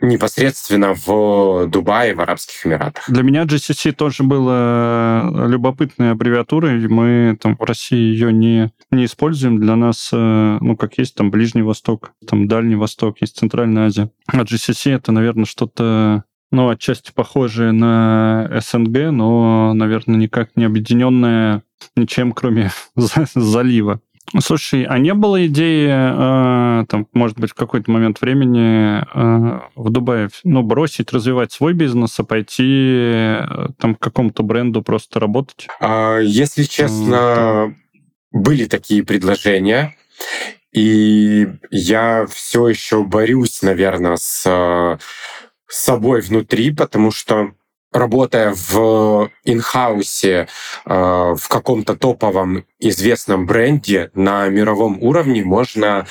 непосредственно 0.00 0.94
в 0.94 1.66
Дубае, 1.68 2.14
в 2.14 2.20
Арабских 2.20 2.66
Эмиратах. 2.66 3.04
Для 3.08 3.22
меня 3.22 3.44
GCC 3.44 3.92
тоже 3.92 4.24
была 4.24 5.22
э, 5.24 5.48
любопытной 5.48 6.10
аббревиатурой. 6.10 6.86
Мы 6.88 7.36
там 7.40 7.56
в 7.56 7.62
России 7.62 7.96
ее 7.96 8.32
не, 8.32 8.72
не 8.90 9.06
используем. 9.06 9.58
Для 9.58 9.74
нас, 9.76 10.10
э, 10.12 10.58
ну, 10.60 10.76
как 10.76 10.98
есть 10.98 11.14
там 11.14 11.30
Ближний 11.30 11.62
Восток, 11.62 12.12
там 12.26 12.46
Дальний 12.46 12.76
Восток, 12.76 13.20
есть 13.20 13.38
Центральная 13.38 13.86
Азия. 13.86 14.10
А 14.26 14.42
GCC 14.42 14.92
это, 14.92 15.12
наверное, 15.12 15.46
что-то 15.46 16.24
ну, 16.52 16.68
отчасти 16.68 17.10
похожее 17.12 17.72
на 17.72 18.60
СНГ, 18.60 19.10
но, 19.10 19.72
наверное, 19.74 20.16
никак 20.16 20.50
не 20.56 20.64
объединенное 20.64 21.62
ничем, 21.96 22.32
кроме 22.32 22.70
залива. 23.34 24.00
Слушай, 24.40 24.84
а 24.84 24.98
не 24.98 25.14
было 25.14 25.46
идеи, 25.46 25.88
э, 25.88 26.84
там, 26.86 27.06
может 27.12 27.38
быть, 27.38 27.52
в 27.52 27.54
какой-то 27.54 27.90
момент 27.90 28.20
времени 28.20 28.98
э, 28.98 29.60
в 29.76 29.90
Дубае, 29.90 30.30
ну, 30.42 30.62
бросить, 30.62 31.12
развивать 31.12 31.52
свой 31.52 31.74
бизнес, 31.74 32.18
а 32.18 32.24
пойти 32.24 32.64
э, 32.64 33.68
там 33.78 33.94
к 33.94 34.00
какому-то 34.00 34.42
бренду 34.42 34.82
просто 34.82 35.20
работать? 35.20 35.68
А, 35.80 36.18
если 36.18 36.64
честно, 36.64 37.76
были 38.32 38.64
такие 38.64 39.04
предложения, 39.04 39.94
и 40.72 41.46
я 41.70 42.26
все 42.26 42.68
еще 42.68 43.04
борюсь, 43.04 43.62
наверное, 43.62 44.16
с 44.16 44.98
собой 45.68 46.20
внутри, 46.20 46.72
потому 46.72 47.10
что 47.12 47.52
работая 47.92 48.54
в 48.54 49.30
инхаусе 49.44 50.48
э, 50.84 50.90
в 50.90 51.48
каком-то 51.48 51.96
топовом 51.96 52.66
известном 52.78 53.46
бренде 53.46 54.10
на 54.14 54.48
мировом 54.48 55.02
уровне, 55.02 55.44
можно 55.44 56.06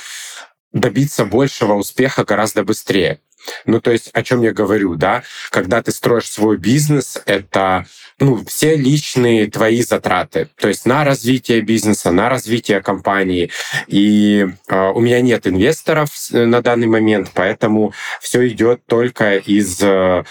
добиться 0.72 1.24
большего 1.24 1.74
успеха 1.74 2.24
гораздо 2.24 2.64
быстрее. 2.64 3.20
Ну, 3.64 3.80
то 3.80 3.90
есть, 3.90 4.10
о 4.12 4.22
чем 4.22 4.42
я 4.42 4.52
говорю, 4.52 4.94
да? 4.94 5.22
Когда 5.50 5.82
ты 5.82 5.92
строишь 5.92 6.30
свой 6.30 6.56
бизнес, 6.56 7.18
это 7.26 7.86
ну, 8.18 8.42
все 8.46 8.76
личные 8.76 9.50
твои 9.50 9.82
затраты, 9.82 10.48
то 10.56 10.68
есть 10.68 10.86
на 10.86 11.04
развитие 11.04 11.60
бизнеса, 11.60 12.12
на 12.12 12.30
развитие 12.30 12.80
компании. 12.80 13.50
И 13.88 14.46
э, 14.68 14.90
у 14.94 15.00
меня 15.00 15.20
нет 15.20 15.46
инвесторов 15.46 16.10
на 16.30 16.62
данный 16.62 16.86
момент, 16.86 17.30
поэтому 17.34 17.92
все 18.20 18.48
идет 18.48 18.86
только 18.86 19.36
из 19.36 19.78
э, 19.82 20.24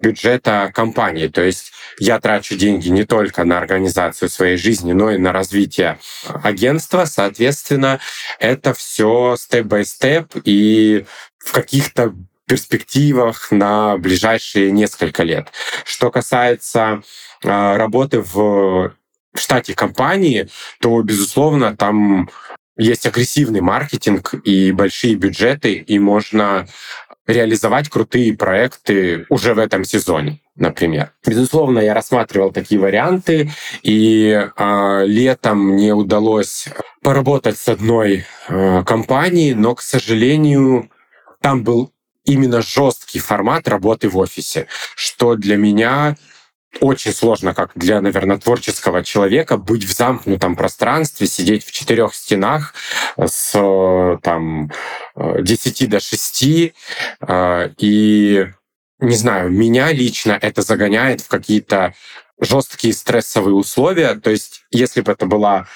бюджета 0.00 0.72
компании. 0.74 1.28
То 1.28 1.42
есть 1.42 1.72
я 2.00 2.18
трачу 2.18 2.56
деньги 2.56 2.88
не 2.88 3.04
только 3.04 3.44
на 3.44 3.58
организацию 3.58 4.28
своей 4.28 4.56
жизни, 4.56 4.92
но 4.92 5.10
и 5.12 5.18
на 5.18 5.32
развитие 5.32 5.98
агентства. 6.42 7.04
Соответственно, 7.04 8.00
это 8.40 8.74
все 8.74 9.36
степ-бай-степ 9.38 10.34
и 10.44 11.04
в 11.38 11.52
каких-то 11.52 12.14
перспективах 12.48 13.50
на 13.52 13.96
ближайшие 13.98 14.72
несколько 14.72 15.22
лет. 15.22 15.48
Что 15.84 16.10
касается 16.10 17.02
э, 17.44 17.76
работы 17.76 18.20
в 18.20 18.92
штате 19.34 19.74
компании, 19.74 20.48
то, 20.80 21.00
безусловно, 21.02 21.76
там 21.76 22.28
есть 22.76 23.06
агрессивный 23.06 23.60
маркетинг 23.60 24.34
и 24.44 24.72
большие 24.72 25.14
бюджеты, 25.16 25.74
и 25.74 25.98
можно 25.98 26.66
реализовать 27.26 27.90
крутые 27.90 28.34
проекты 28.36 29.26
уже 29.28 29.52
в 29.52 29.58
этом 29.58 29.84
сезоне, 29.84 30.40
например. 30.56 31.12
Безусловно, 31.26 31.78
я 31.80 31.92
рассматривал 31.92 32.52
такие 32.52 32.80
варианты, 32.80 33.50
и 33.82 34.30
э, 34.30 35.02
летом 35.04 35.58
мне 35.72 35.92
удалось 35.92 36.68
поработать 37.02 37.58
с 37.58 37.68
одной 37.68 38.24
э, 38.48 38.82
компанией, 38.84 39.54
но, 39.54 39.74
к 39.74 39.82
сожалению, 39.82 40.90
там 41.42 41.62
был 41.64 41.92
именно 42.28 42.62
жесткий 42.62 43.18
формат 43.18 43.66
работы 43.66 44.08
в 44.08 44.16
офисе, 44.18 44.68
что 44.94 45.34
для 45.34 45.56
меня 45.56 46.16
очень 46.80 47.12
сложно, 47.12 47.54
как 47.54 47.72
для, 47.74 48.00
наверное, 48.00 48.36
творческого 48.36 49.02
человека, 49.02 49.56
быть 49.56 49.84
в 49.84 49.92
замкнутом 49.92 50.54
пространстве, 50.54 51.26
сидеть 51.26 51.64
в 51.64 51.72
четырех 51.72 52.14
стенах 52.14 52.74
с 53.16 53.52
там 54.22 54.70
10 55.16 55.88
до 55.88 55.98
6 55.98 56.42
и 56.42 56.72
не 59.00 59.14
знаю, 59.14 59.50
меня 59.50 59.92
лично 59.92 60.38
это 60.40 60.60
загоняет 60.62 61.22
в 61.22 61.28
какие-то 61.28 61.94
жесткие 62.40 62.92
стрессовые 62.92 63.54
условия. 63.54 64.14
То 64.16 64.30
есть, 64.30 64.64
если 64.70 65.00
бы 65.00 65.12
это 65.12 65.26
была 65.26 65.66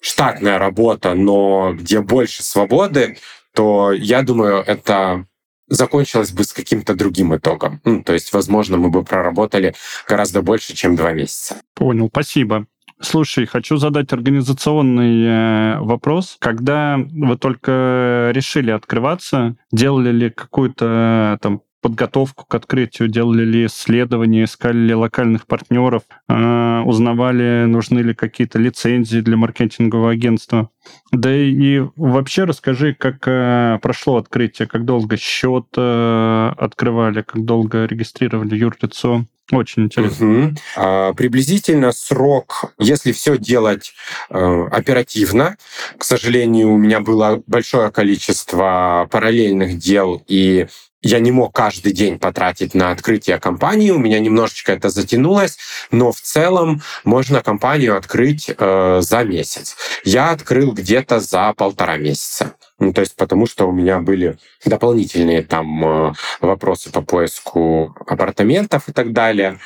штатная 0.00 0.58
работа, 0.58 1.14
но 1.14 1.74
где 1.74 2.00
больше 2.00 2.42
свободы, 2.42 3.18
то 3.52 3.92
я 3.92 4.22
думаю, 4.22 4.62
это 4.64 5.26
закончилось 5.68 6.32
бы 6.32 6.44
с 6.44 6.52
каким-то 6.52 6.94
другим 6.94 7.34
итогом. 7.36 7.80
Ну, 7.84 8.02
то 8.02 8.12
есть, 8.12 8.32
возможно, 8.32 8.76
мы 8.76 8.90
бы 8.90 9.04
проработали 9.04 9.74
гораздо 10.08 10.42
больше, 10.42 10.74
чем 10.74 10.96
два 10.96 11.12
месяца. 11.12 11.56
Понял, 11.74 12.08
спасибо. 12.08 12.66
Слушай, 13.00 13.46
хочу 13.46 13.76
задать 13.76 14.12
организационный 14.12 15.24
э, 15.24 15.78
вопрос. 15.80 16.36
Когда 16.40 16.98
вы 16.98 17.38
только 17.38 18.32
решили 18.34 18.72
открываться, 18.72 19.56
делали 19.70 20.10
ли 20.10 20.30
какую-то 20.30 21.38
там 21.40 21.62
подготовку 21.80 22.44
к 22.44 22.54
открытию, 22.54 23.08
делали 23.08 23.44
ли 23.44 23.66
исследования, 23.66 24.44
искали 24.44 24.78
ли 24.78 24.94
локальных 24.94 25.46
партнеров, 25.46 26.02
э, 26.28 26.80
узнавали, 26.84 27.64
нужны 27.66 28.00
ли 28.00 28.14
какие-то 28.14 28.58
лицензии 28.58 29.20
для 29.20 29.36
маркетингового 29.36 30.10
агентства. 30.10 30.70
Да 31.12 31.34
и 31.34 31.82
вообще 31.96 32.44
расскажи, 32.44 32.94
как 32.94 33.26
э, 33.26 33.78
прошло 33.80 34.16
открытие, 34.16 34.66
как 34.68 34.84
долго 34.84 35.16
счет 35.16 35.66
э, 35.76 36.52
открывали, 36.56 37.22
как 37.22 37.44
долго 37.44 37.84
регистрировали 37.86 38.56
юрлицо. 38.56 39.24
Очень 39.50 39.84
интересно. 39.84 40.48
Угу. 40.48 40.54
А, 40.76 41.12
приблизительно 41.14 41.92
срок, 41.92 42.74
если 42.78 43.12
все 43.12 43.38
делать 43.38 43.94
э, 44.28 44.66
оперативно, 44.70 45.56
к 45.96 46.04
сожалению, 46.04 46.72
у 46.72 46.76
меня 46.76 47.00
было 47.00 47.42
большое 47.46 47.90
количество 47.90 49.08
параллельных 49.10 49.78
дел 49.78 50.22
и 50.26 50.66
я 51.02 51.20
не 51.20 51.30
мог 51.30 51.54
каждый 51.54 51.92
день 51.92 52.18
потратить 52.18 52.74
на 52.74 52.90
открытие 52.90 53.38
компании, 53.38 53.90
у 53.90 53.98
меня 53.98 54.18
немножечко 54.18 54.72
это 54.72 54.88
затянулось, 54.88 55.58
но 55.90 56.12
в 56.12 56.20
целом 56.20 56.82
можно 57.04 57.42
компанию 57.42 57.96
открыть 57.96 58.50
э, 58.56 58.98
за 59.00 59.24
месяц. 59.24 59.76
Я 60.04 60.30
открыл 60.30 60.72
где-то 60.72 61.20
за 61.20 61.52
полтора 61.54 61.96
месяца. 61.96 62.54
Ну, 62.80 62.92
то 62.92 63.00
есть 63.00 63.16
потому 63.16 63.46
что 63.46 63.68
у 63.68 63.72
меня 63.72 63.98
были 63.98 64.38
дополнительные 64.64 65.42
там 65.42 65.84
э, 65.84 66.12
вопросы 66.40 66.90
по 66.90 67.02
поиску 67.02 67.94
апартаментов 68.06 68.88
и 68.88 68.92
так 68.92 69.12
далее. 69.12 69.58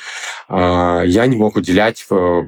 Э, 0.49 1.03
я 1.05 1.25
не 1.25 1.35
мог 1.35 1.55
уделять 1.55 2.05
э, 2.09 2.43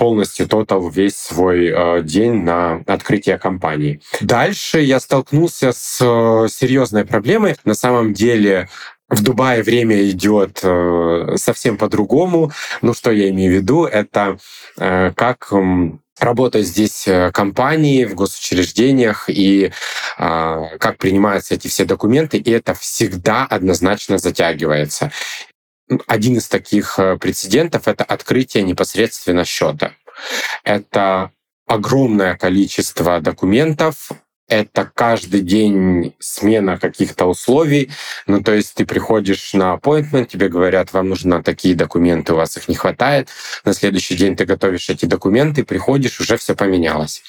полностью 0.00 0.48
тотал 0.48 0.88
весь 0.88 1.16
свой 1.16 1.66
э, 1.66 2.02
день 2.02 2.42
на 2.42 2.82
открытие 2.86 3.36
компании. 3.36 4.00
Дальше 4.22 4.80
я 4.80 4.98
столкнулся 4.98 5.72
с 5.72 5.98
э, 6.00 6.48
серьезной 6.48 7.04
проблемой. 7.04 7.56
На 7.66 7.74
самом 7.74 8.14
деле 8.14 8.70
в 9.10 9.22
Дубае 9.22 9.62
время 9.62 10.08
идет 10.08 10.60
э, 10.62 11.34
совсем 11.36 11.76
по-другому. 11.76 12.50
Ну, 12.80 12.94
что 12.94 13.10
я 13.10 13.28
имею 13.28 13.52
в 13.52 13.56
виду? 13.56 13.84
Это 13.84 14.38
э, 14.78 15.12
как 15.14 15.48
э, 15.52 15.90
работают 16.18 16.66
здесь 16.66 17.06
компании 17.34 18.06
в 18.06 18.14
госучреждениях 18.14 19.28
и 19.28 19.66
э, 19.66 20.62
как 20.78 20.96
принимаются 20.96 21.56
эти 21.56 21.68
все 21.68 21.84
документы, 21.84 22.38
и 22.38 22.50
это 22.50 22.72
всегда 22.72 23.44
однозначно 23.44 24.16
затягивается. 24.16 25.12
Один 26.06 26.36
из 26.36 26.48
таких 26.48 26.98
э, 26.98 27.16
прецедентов— 27.18 27.82
это 27.88 28.04
открытие 28.04 28.62
непосредственно 28.62 29.44
счета. 29.44 29.92
Это 30.64 31.32
огромное 31.66 32.36
количество 32.36 33.20
документов, 33.20 34.10
это 34.50 34.90
каждый 34.92 35.42
день 35.42 36.14
смена 36.18 36.76
каких-то 36.76 37.26
условий. 37.26 37.90
Ну, 38.26 38.42
то 38.42 38.52
есть 38.52 38.74
ты 38.74 38.84
приходишь 38.84 39.54
на 39.54 39.74
appointment, 39.74 40.26
тебе 40.26 40.48
говорят, 40.48 40.92
вам 40.92 41.08
нужны 41.08 41.40
такие 41.42 41.76
документы, 41.76 42.32
у 42.32 42.36
вас 42.36 42.56
их 42.56 42.68
не 42.68 42.74
хватает. 42.74 43.28
На 43.64 43.72
следующий 43.72 44.16
день 44.16 44.34
ты 44.34 44.44
готовишь 44.44 44.90
эти 44.90 45.06
документы, 45.06 45.64
приходишь, 45.64 46.18
уже 46.20 46.36
все 46.36 46.54
поменялось. 46.54 47.22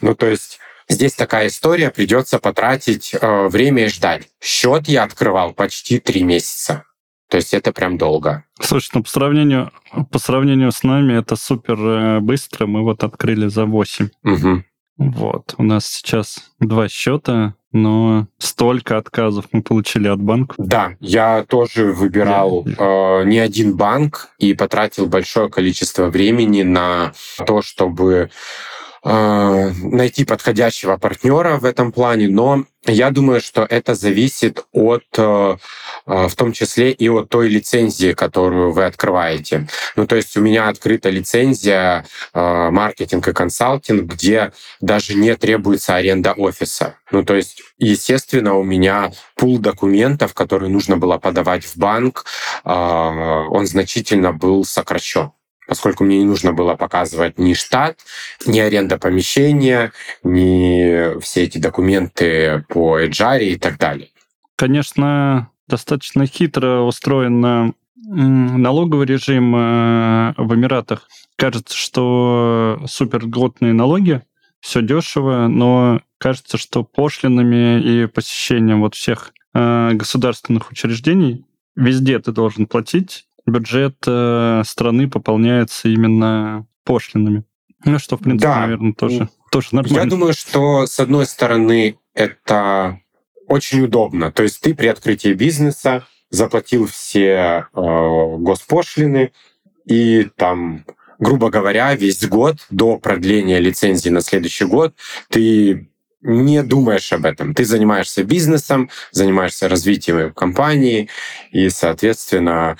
Ну, 0.00 0.14
то 0.14 0.26
есть 0.26 0.58
Здесь 0.86 1.14
такая 1.14 1.46
история, 1.46 1.90
придется 1.90 2.38
потратить 2.38 3.14
э, 3.14 3.46
время 3.48 3.86
и 3.86 3.88
ждать. 3.88 4.24
Счет 4.38 4.86
я 4.86 5.04
открывал 5.04 5.54
почти 5.54 5.98
три 5.98 6.22
месяца. 6.22 6.84
То 7.34 7.38
есть 7.38 7.52
это 7.52 7.72
прям 7.72 7.98
долго. 7.98 8.44
Слушай, 8.60 8.90
ну 8.94 9.02
по 9.02 9.08
сравнению, 9.08 9.72
по 10.12 10.20
сравнению 10.20 10.70
с 10.70 10.84
нами 10.84 11.18
это 11.18 11.34
супер 11.34 11.74
э, 11.76 12.20
быстро. 12.20 12.66
Мы 12.66 12.84
вот 12.84 13.02
открыли 13.02 13.48
за 13.48 13.66
8. 13.66 14.08
Угу. 14.22 14.62
Вот. 14.98 15.54
У 15.58 15.64
нас 15.64 15.84
сейчас 15.84 16.52
два 16.60 16.88
счета, 16.88 17.56
но 17.72 18.28
столько 18.38 18.98
отказов 18.98 19.46
мы 19.50 19.62
получили 19.62 20.06
от 20.06 20.22
банков. 20.22 20.54
Да, 20.58 20.92
я 21.00 21.42
тоже 21.42 21.92
выбирал 21.92 22.64
э, 22.64 23.24
не 23.24 23.40
один 23.40 23.76
банк 23.76 24.28
и 24.38 24.54
потратил 24.54 25.06
большое 25.06 25.48
количество 25.48 26.10
времени 26.10 26.62
на 26.62 27.14
то, 27.44 27.62
чтобы 27.62 28.30
э, 29.04 29.70
найти 29.82 30.24
подходящего 30.24 30.96
партнера 30.96 31.58
в 31.58 31.64
этом 31.64 31.92
плане, 31.92 32.28
но 32.28 32.64
я 32.86 33.10
думаю, 33.10 33.40
что 33.40 33.62
это 33.62 33.94
зависит 33.94 34.64
от, 34.72 35.04
э, 35.16 35.56
э, 36.06 36.28
в 36.28 36.34
том 36.34 36.52
числе 36.52 36.92
и 36.92 37.08
от 37.08 37.30
той 37.30 37.48
лицензии, 37.48 38.12
которую 38.12 38.72
вы 38.72 38.84
открываете. 38.84 39.68
Ну, 39.96 40.06
то 40.06 40.16
есть 40.16 40.36
у 40.36 40.40
меня 40.40 40.68
открыта 40.68 41.08
лицензия 41.08 42.04
э, 42.34 42.70
маркетинг 42.70 43.26
и 43.28 43.32
консалтинг, 43.32 44.02
где 44.02 44.52
даже 44.80 45.14
не 45.14 45.34
требуется 45.36 45.94
аренда 45.94 46.32
офиса. 46.32 46.96
Ну, 47.10 47.24
то 47.24 47.34
есть, 47.34 47.62
естественно, 47.78 48.54
у 48.54 48.64
меня 48.64 49.12
пул 49.36 49.58
документов, 49.58 50.34
которые 50.34 50.68
нужно 50.68 50.98
было 50.98 51.16
подавать 51.16 51.64
в 51.64 51.76
банк, 51.76 52.24
он 52.64 53.66
значительно 53.66 54.32
был 54.32 54.64
сокращен 54.64 55.32
поскольку 55.66 56.04
мне 56.04 56.18
не 56.18 56.24
нужно 56.24 56.52
было 56.52 56.74
показывать 56.74 57.38
ни 57.38 57.54
штат, 57.54 57.98
ни 58.46 58.58
аренда 58.58 58.98
помещения, 58.98 59.92
ни 60.22 61.18
все 61.20 61.44
эти 61.44 61.58
документы 61.58 62.64
по 62.68 63.00
HR 63.00 63.44
и 63.44 63.56
так 63.56 63.78
далее. 63.78 64.08
Конечно, 64.56 65.50
достаточно 65.66 66.26
хитро 66.26 66.80
устроен 66.80 67.74
налоговый 68.06 69.06
режим 69.06 69.54
э, 69.56 70.34
в 70.36 70.54
Эмиратах. 70.54 71.08
Кажется, 71.36 71.76
что 71.76 72.82
супер 72.86 73.24
льготные 73.24 73.72
налоги, 73.72 74.22
все 74.60 74.82
дешево, 74.82 75.46
но 75.48 76.00
кажется, 76.18 76.58
что 76.58 76.84
пошлинами 76.84 77.80
и 77.80 78.06
посещением 78.06 78.80
вот 78.80 78.94
всех 78.94 79.32
э, 79.54 79.92
государственных 79.92 80.70
учреждений 80.70 81.44
везде 81.76 82.18
ты 82.18 82.32
должен 82.32 82.66
платить 82.66 83.26
бюджет 83.46 83.96
э, 84.06 84.62
страны 84.64 85.08
пополняется 85.08 85.88
именно 85.88 86.66
пошлинами. 86.84 87.44
Ну, 87.84 87.98
что, 87.98 88.16
в 88.16 88.20
принципе, 88.20 88.48
да. 88.48 88.60
наверное, 88.60 88.92
тоже, 88.92 89.28
тоже 89.50 89.68
нормально. 89.72 89.98
Я 89.98 90.06
думаю, 90.06 90.32
что, 90.32 90.86
с 90.86 90.98
одной 90.98 91.26
стороны, 91.26 91.98
это 92.14 93.00
очень 93.46 93.82
удобно. 93.82 94.32
То 94.32 94.42
есть 94.42 94.60
ты 94.60 94.74
при 94.74 94.86
открытии 94.86 95.34
бизнеса 95.34 96.06
заплатил 96.30 96.86
все 96.86 97.66
э, 97.72 98.36
госпошлины, 98.38 99.32
и 99.84 100.28
там, 100.36 100.84
грубо 101.18 101.50
говоря, 101.50 101.94
весь 101.94 102.26
год 102.26 102.56
до 102.70 102.96
продления 102.98 103.58
лицензии 103.58 104.08
на 104.08 104.22
следующий 104.22 104.64
год 104.64 104.94
ты 105.28 105.88
не 106.24 106.62
думаешь 106.62 107.12
об 107.12 107.26
этом. 107.26 107.54
Ты 107.54 107.66
занимаешься 107.66 108.24
бизнесом, 108.24 108.90
занимаешься 109.12 109.68
развитием 109.68 110.32
компании, 110.32 111.10
и, 111.52 111.68
соответственно, 111.68 112.78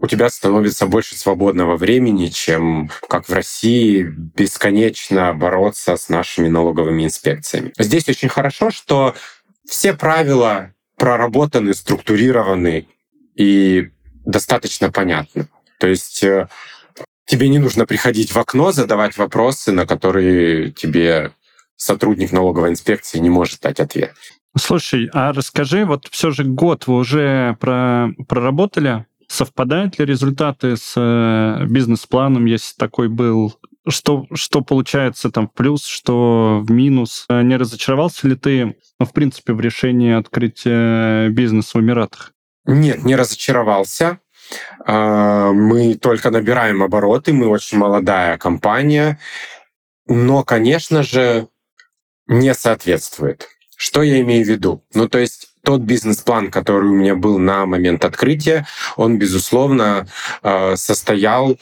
у 0.00 0.06
тебя 0.06 0.28
становится 0.30 0.86
больше 0.86 1.16
свободного 1.16 1.76
времени, 1.76 2.26
чем, 2.26 2.90
как 3.08 3.28
в 3.28 3.32
России, 3.32 4.02
бесконечно 4.02 5.34
бороться 5.34 5.96
с 5.96 6.08
нашими 6.08 6.48
налоговыми 6.48 7.04
инспекциями. 7.04 7.72
Здесь 7.78 8.08
очень 8.08 8.28
хорошо, 8.28 8.70
что 8.70 9.14
все 9.66 9.94
правила 9.94 10.72
проработаны, 10.96 11.74
структурированы 11.74 12.86
и 13.34 13.90
достаточно 14.24 14.90
понятны. 14.90 15.48
То 15.78 15.86
есть 15.88 16.22
э, 16.22 16.48
тебе 17.24 17.48
не 17.48 17.58
нужно 17.58 17.86
приходить 17.86 18.32
в 18.32 18.38
окно, 18.38 18.72
задавать 18.72 19.16
вопросы, 19.16 19.72
на 19.72 19.86
которые 19.86 20.72
тебе 20.72 21.32
сотрудник 21.76 22.32
налоговой 22.32 22.70
инспекции 22.70 23.18
не 23.18 23.30
может 23.30 23.60
дать 23.60 23.80
ответ. 23.80 24.14
Слушай, 24.56 25.08
а 25.12 25.32
расскажи, 25.32 25.84
вот 25.84 26.08
все 26.10 26.30
же 26.30 26.44
год 26.44 26.86
вы 26.86 26.96
уже 26.96 27.56
про, 27.60 28.08
проработали 28.26 29.06
Совпадают 29.28 29.98
ли 29.98 30.06
результаты 30.06 30.76
с 30.76 30.94
э, 30.96 31.66
бизнес-планом, 31.66 32.46
если 32.46 32.74
такой 32.76 33.08
был? 33.08 33.54
Что, 33.86 34.26
что 34.32 34.62
получается 34.62 35.30
там 35.30 35.48
в 35.48 35.52
плюс, 35.52 35.84
что 35.84 36.60
в 36.62 36.70
минус? 36.70 37.26
Э, 37.28 37.42
не 37.42 37.56
разочаровался 37.56 38.26
ли 38.26 38.36
ты, 38.36 38.76
ну, 38.98 39.06
в 39.06 39.12
принципе, 39.12 39.52
в 39.52 39.60
решении 39.60 40.14
открытия 40.14 41.28
бизнеса 41.28 41.76
в 41.76 41.80
Эмиратах? 41.82 42.32
Нет, 42.64 43.04
не 43.04 43.16
разочаровался. 43.16 44.18
А, 44.86 45.52
мы 45.52 45.94
только 45.94 46.30
набираем 46.30 46.82
обороты, 46.82 47.32
мы 47.32 47.48
очень 47.48 47.78
молодая 47.78 48.38
компания, 48.38 49.18
но, 50.06 50.42
конечно 50.42 51.02
же, 51.02 51.48
не 52.26 52.54
соответствует. 52.54 53.48
Что 53.76 54.02
я 54.02 54.20
имею 54.20 54.44
в 54.44 54.48
виду? 54.48 54.84
Ну, 54.94 55.08
то 55.08 55.18
есть 55.18 55.48
тот 55.68 55.82
бизнес-план, 55.82 56.50
который 56.50 56.88
у 56.88 56.94
меня 56.94 57.14
был 57.14 57.38
на 57.38 57.66
момент 57.66 58.02
открытия, 58.06 58.66
он, 58.96 59.18
безусловно, 59.18 60.08
а, 60.42 60.76
состоял 60.76 61.58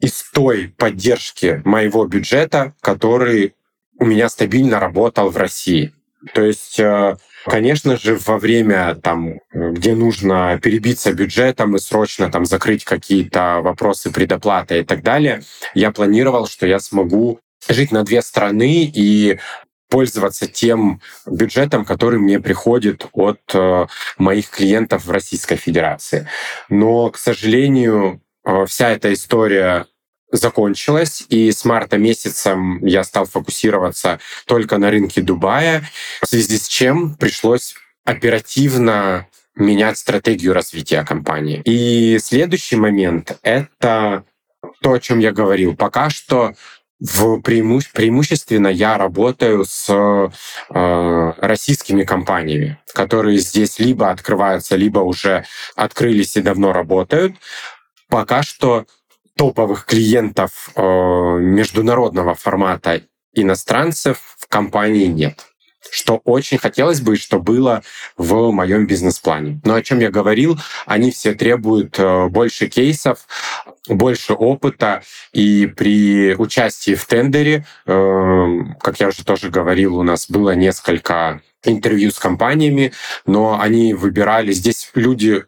из 0.00 0.22
той 0.32 0.72
поддержки 0.78 1.60
моего 1.66 2.06
бюджета, 2.06 2.72
который 2.80 3.54
у 3.98 4.06
меня 4.06 4.30
стабильно 4.30 4.80
работал 4.80 5.28
в 5.28 5.36
России. 5.36 5.92
То 6.32 6.40
есть 6.40 6.80
а, 6.80 7.18
Конечно 7.44 7.98
же, 7.98 8.16
во 8.24 8.38
время, 8.38 8.94
там, 8.94 9.40
где 9.52 9.94
нужно 9.96 10.58
перебиться 10.62 11.12
бюджетом 11.12 11.76
и 11.76 11.80
срочно 11.80 12.30
там, 12.30 12.46
закрыть 12.46 12.84
какие-то 12.84 13.60
вопросы 13.62 14.10
предоплаты 14.12 14.78
и 14.78 14.84
так 14.84 15.02
далее, 15.02 15.42
я 15.74 15.90
планировал, 15.90 16.46
что 16.46 16.66
я 16.66 16.78
смогу 16.78 17.40
жить 17.68 17.90
на 17.92 18.04
две 18.04 18.22
страны 18.22 18.84
и 18.84 19.40
пользоваться 19.92 20.46
тем 20.46 21.02
бюджетом, 21.26 21.84
который 21.84 22.18
мне 22.18 22.40
приходит 22.40 23.06
от 23.12 23.40
э, 23.52 23.86
моих 24.16 24.48
клиентов 24.48 25.04
в 25.04 25.10
Российской 25.10 25.56
Федерации. 25.56 26.26
Но, 26.70 27.10
к 27.10 27.18
сожалению, 27.18 28.22
э, 28.46 28.64
вся 28.66 28.88
эта 28.88 29.12
история 29.12 29.84
закончилась, 30.30 31.26
и 31.28 31.52
с 31.52 31.66
марта 31.66 31.98
месяца 31.98 32.56
я 32.80 33.04
стал 33.04 33.26
фокусироваться 33.26 34.18
только 34.46 34.78
на 34.78 34.90
рынке 34.90 35.20
Дубая, 35.20 35.84
в 36.22 36.26
связи 36.26 36.56
с 36.56 36.68
чем 36.68 37.14
пришлось 37.16 37.74
оперативно 38.06 39.26
менять 39.54 39.98
стратегию 39.98 40.54
развития 40.54 41.04
компании. 41.04 41.60
И 41.66 42.18
следующий 42.18 42.76
момент— 42.76 43.38
это 43.42 44.24
то, 44.80 44.94
о 44.94 45.00
чем 45.00 45.18
я 45.18 45.32
говорил. 45.32 45.76
Пока 45.76 46.08
что 46.08 46.54
в 47.02 47.40
преиму... 47.40 47.80
преимущественно 47.92 48.68
я 48.68 48.96
работаю 48.96 49.64
с 49.64 49.88
э, 49.90 51.32
российскими 51.38 52.04
компаниями, 52.04 52.78
которые 52.94 53.38
здесь 53.38 53.80
либо 53.80 54.10
открываются, 54.10 54.76
либо 54.76 55.00
уже 55.00 55.44
открылись 55.74 56.36
и 56.36 56.42
давно 56.42 56.72
работают. 56.72 57.34
Пока 58.08 58.44
что 58.44 58.86
топовых 59.36 59.84
клиентов 59.84 60.70
э, 60.76 60.80
международного 60.80 62.36
формата 62.36 63.02
иностранцев 63.34 64.36
в 64.38 64.46
компании 64.46 65.06
нет 65.06 65.51
что 65.90 66.20
очень 66.24 66.58
хотелось 66.58 67.00
бы, 67.00 67.16
что 67.16 67.38
было 67.40 67.82
в 68.16 68.50
моем 68.50 68.86
бизнес-плане. 68.86 69.60
Но 69.64 69.74
о 69.74 69.82
чем 69.82 70.00
я 70.00 70.10
говорил, 70.10 70.58
они 70.86 71.10
все 71.10 71.34
требуют 71.34 71.98
э, 71.98 72.28
больше 72.28 72.68
кейсов, 72.68 73.26
больше 73.88 74.34
опыта, 74.34 75.02
и 75.32 75.66
при 75.66 76.34
участии 76.34 76.94
в 76.94 77.04
тендере, 77.06 77.66
э, 77.86 78.46
как 78.80 79.00
я 79.00 79.08
уже 79.08 79.24
тоже 79.24 79.50
говорил, 79.50 79.98
у 79.98 80.02
нас 80.02 80.30
было 80.30 80.54
несколько 80.54 81.40
интервью 81.64 82.10
с 82.10 82.18
компаниями, 82.18 82.92
но 83.26 83.60
они 83.60 83.94
выбирали, 83.94 84.52
здесь 84.52 84.90
люди 84.94 85.44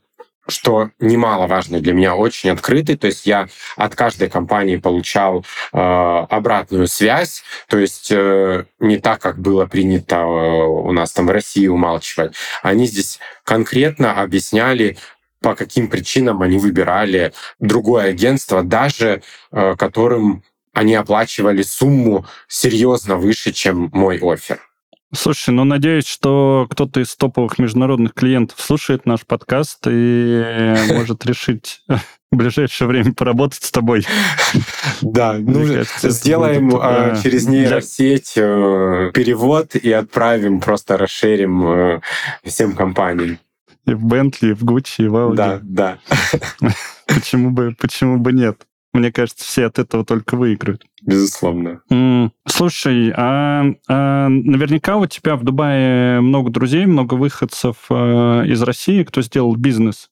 что 0.48 0.90
немаловажно 0.98 1.80
для 1.80 1.92
меня, 1.92 2.14
очень 2.14 2.50
открытый. 2.50 2.96
То 2.96 3.06
есть 3.06 3.26
я 3.26 3.48
от 3.76 3.94
каждой 3.94 4.28
компании 4.28 4.76
получал 4.76 5.44
э, 5.72 5.78
обратную 5.78 6.86
связь. 6.88 7.42
То 7.68 7.78
есть 7.78 8.10
э, 8.10 8.64
не 8.80 8.98
так, 8.98 9.20
как 9.20 9.38
было 9.38 9.66
принято 9.66 10.16
э, 10.16 10.64
у 10.64 10.92
нас 10.92 11.12
там 11.12 11.26
в 11.26 11.30
России 11.30 11.66
умалчивать. 11.66 12.34
Они 12.62 12.86
здесь 12.86 13.18
конкретно 13.44 14.20
объясняли, 14.20 14.98
по 15.40 15.54
каким 15.54 15.88
причинам 15.88 16.42
они 16.42 16.58
выбирали 16.58 17.32
другое 17.58 18.10
агентство, 18.10 18.62
даже 18.62 19.22
э, 19.52 19.74
которым 19.76 20.42
они 20.72 20.94
оплачивали 20.94 21.62
сумму 21.62 22.26
серьезно 22.48 23.16
выше, 23.16 23.52
чем 23.52 23.90
мой 23.92 24.18
офер. 24.18 24.60
Слушай, 25.14 25.50
ну 25.50 25.64
надеюсь, 25.64 26.06
что 26.06 26.66
кто-то 26.70 27.00
из 27.00 27.14
топовых 27.16 27.58
международных 27.58 28.14
клиентов 28.14 28.60
слушает 28.60 29.06
наш 29.06 29.24
подкаст 29.24 29.86
и 29.86 30.74
может 30.92 31.24
решить 31.24 31.82
в 32.32 32.36
ближайшее 32.36 32.88
время 32.88 33.14
поработать 33.14 33.62
с 33.62 33.70
тобой. 33.70 34.06
Да, 35.02 35.36
ну, 35.38 35.64
сделаем 36.02 36.74
а, 36.76 37.16
через 37.22 37.46
нейросеть 37.46 38.32
э, 38.36 39.12
перевод 39.14 39.76
и 39.76 39.92
отправим, 39.92 40.60
просто 40.60 40.96
расширим 40.96 41.66
э, 41.66 42.00
всем 42.44 42.74
компаниям. 42.74 43.38
И 43.86 43.94
в 43.94 44.04
Бентли, 44.04 44.48
и 44.50 44.52
в 44.52 44.64
Гуччи, 44.64 45.02
и 45.02 45.08
в 45.08 45.16
Ауди. 45.16 45.36
Да, 45.36 45.60
да. 45.62 45.98
Почему 47.06 47.50
бы, 47.50 47.76
почему 47.78 48.18
бы 48.18 48.32
нет? 48.32 48.66
Мне 48.94 49.10
кажется, 49.10 49.44
все 49.44 49.66
от 49.66 49.80
этого 49.80 50.04
только 50.04 50.36
выиграют. 50.36 50.84
Безусловно. 51.02 51.82
Mm. 51.90 52.30
Слушай, 52.46 53.12
а, 53.16 53.64
а 53.88 54.28
наверняка 54.28 54.96
у 54.96 55.06
тебя 55.06 55.34
в 55.34 55.42
Дубае 55.42 56.20
много 56.20 56.50
друзей, 56.50 56.86
много 56.86 57.14
выходцев 57.14 57.76
а, 57.90 58.42
из 58.44 58.62
России, 58.62 59.02
кто 59.02 59.20
сделал 59.20 59.56
бизнес. 59.56 60.10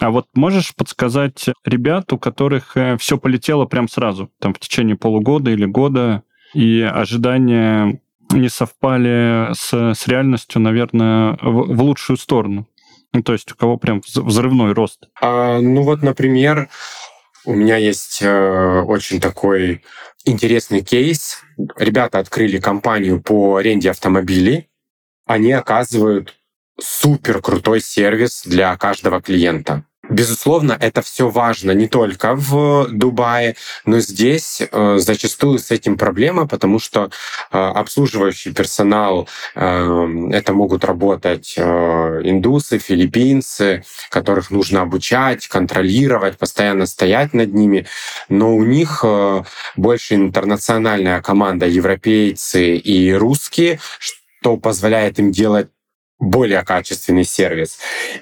А 0.00 0.10
вот 0.10 0.28
можешь 0.34 0.74
подсказать 0.74 1.44
ребят, 1.66 2.10
у 2.14 2.18
которых 2.18 2.74
э, 2.78 2.96
все 2.96 3.18
полетело 3.18 3.66
прям 3.66 3.88
сразу, 3.88 4.30
там 4.40 4.54
в 4.54 4.58
течение 4.58 4.96
полугода 4.96 5.50
или 5.50 5.66
года, 5.66 6.22
и 6.54 6.80
ожидания 6.80 8.00
не 8.30 8.48
совпали 8.48 9.52
с, 9.52 9.92
с 9.94 10.08
реальностью, 10.08 10.62
наверное, 10.62 11.38
в, 11.42 11.74
в 11.74 11.82
лучшую 11.82 12.16
сторону? 12.16 12.66
Ну, 13.12 13.22
то 13.22 13.34
есть 13.34 13.52
у 13.52 13.54
кого 13.54 13.76
прям 13.76 14.00
взрывной 14.14 14.72
рост? 14.72 15.08
А, 15.20 15.60
ну 15.60 15.82
вот, 15.82 16.02
например, 16.02 16.70
у 17.44 17.54
меня 17.54 17.76
есть 17.76 18.22
э, 18.22 18.82
очень 18.82 19.20
такой 19.20 19.82
интересный 20.24 20.82
кейс. 20.82 21.40
Ребята 21.76 22.18
открыли 22.18 22.58
компанию 22.58 23.20
по 23.20 23.56
аренде 23.56 23.90
автомобилей. 23.90 24.68
Они 25.26 25.52
оказывают 25.52 26.34
супер 26.80 27.40
крутой 27.40 27.80
сервис 27.80 28.42
для 28.44 28.76
каждого 28.76 29.20
клиента. 29.20 29.84
Безусловно, 30.10 30.76
это 30.80 31.00
все 31.00 31.28
важно 31.28 31.70
не 31.70 31.86
только 31.86 32.34
в 32.34 32.88
Дубае, 32.90 33.54
но 33.84 34.00
здесь 34.00 34.60
э, 34.60 34.96
зачастую 34.98 35.60
с 35.60 35.70
этим 35.70 35.96
проблема, 35.96 36.48
потому 36.48 36.80
что 36.80 37.10
э, 37.52 37.56
обслуживающий 37.56 38.52
персонал 38.52 39.28
э, 39.54 40.28
это 40.32 40.54
могут 40.54 40.84
работать 40.84 41.54
э, 41.56 41.62
индусы, 42.24 42.78
филиппинцы, 42.78 43.84
которых 44.10 44.50
нужно 44.50 44.82
обучать, 44.82 45.46
контролировать, 45.46 46.36
постоянно 46.36 46.86
стоять 46.86 47.32
над 47.32 47.54
ними, 47.54 47.86
но 48.28 48.56
у 48.56 48.64
них 48.64 49.04
э, 49.04 49.44
больше 49.76 50.16
интернациональная 50.16 51.22
команда, 51.22 51.66
европейцы 51.68 52.76
и 52.76 53.12
русские, 53.12 53.78
что 54.00 54.56
позволяет 54.56 55.20
им 55.20 55.30
делать 55.30 55.68
более 56.22 56.62
качественный 56.62 57.24
сервис. 57.24 57.78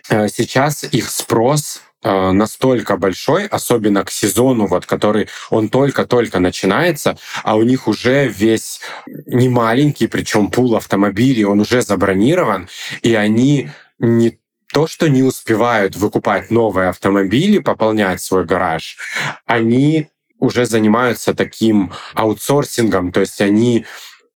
Э, 0.09 0.29
сейчас 0.29 0.85
их 0.85 1.11
спрос 1.11 1.83
э, 2.03 2.31
настолько 2.33 2.97
большой, 2.97 3.47
особенно 3.47 4.05
к 4.05 4.11
сезону, 4.11 4.67
вот, 4.67 4.87
который 4.87 5.29
он 5.51 5.69
только-только 5.69 6.39
начинается, 6.39 7.19
а 7.45 7.57
у 7.57 7.63
них 7.63 7.89
уже 7.89 8.27
весь 8.27 8.81
не 9.27 9.51
маленький, 9.51 10.07
причем 10.07 10.51
пул 10.51 10.77
автомобилей, 10.77 11.45
он 11.45 11.61
уже 11.61 11.83
забронирован, 11.83 12.71
и 13.03 13.15
они 13.15 13.69
не 13.99 14.39
то, 14.73 14.87
что 14.87 15.09
не 15.09 15.23
успевают 15.23 15.95
выкупать 15.95 16.51
новые 16.51 16.89
автомобили, 16.89 17.59
пополнять 17.59 18.23
свой 18.23 18.47
гараж, 18.47 18.97
они 19.45 20.09
уже 20.39 20.65
занимаются 20.65 21.35
таким 21.35 21.93
аутсорсингом, 22.15 23.13
то 23.13 23.21
есть 23.21 23.43
они 23.43 23.85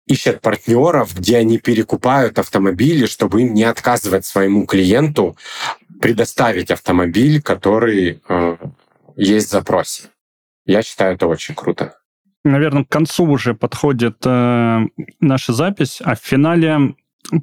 ищут 0.06 0.40
партнеров, 0.40 1.14
где 1.16 1.38
они 1.38 1.58
перекупают 1.58 2.38
автомобили, 2.38 3.06
чтобы 3.06 3.42
им 3.42 3.54
не 3.54 3.64
отказывать 3.64 4.24
своему 4.24 4.66
клиенту 4.66 5.36
предоставить 6.00 6.70
автомобиль, 6.70 7.40
который 7.40 8.20
э, 8.28 8.56
есть 9.16 9.48
в 9.48 9.50
запросе. 9.50 10.04
Я 10.66 10.82
считаю, 10.82 11.14
это 11.14 11.26
очень 11.26 11.54
круто. 11.54 11.94
Наверное, 12.44 12.84
к 12.84 12.88
концу 12.88 13.24
уже 13.24 13.54
подходит 13.54 14.16
э, 14.24 14.80
наша 15.20 15.52
запись, 15.52 16.00
а 16.04 16.16
в 16.16 16.18
финале 16.18 16.94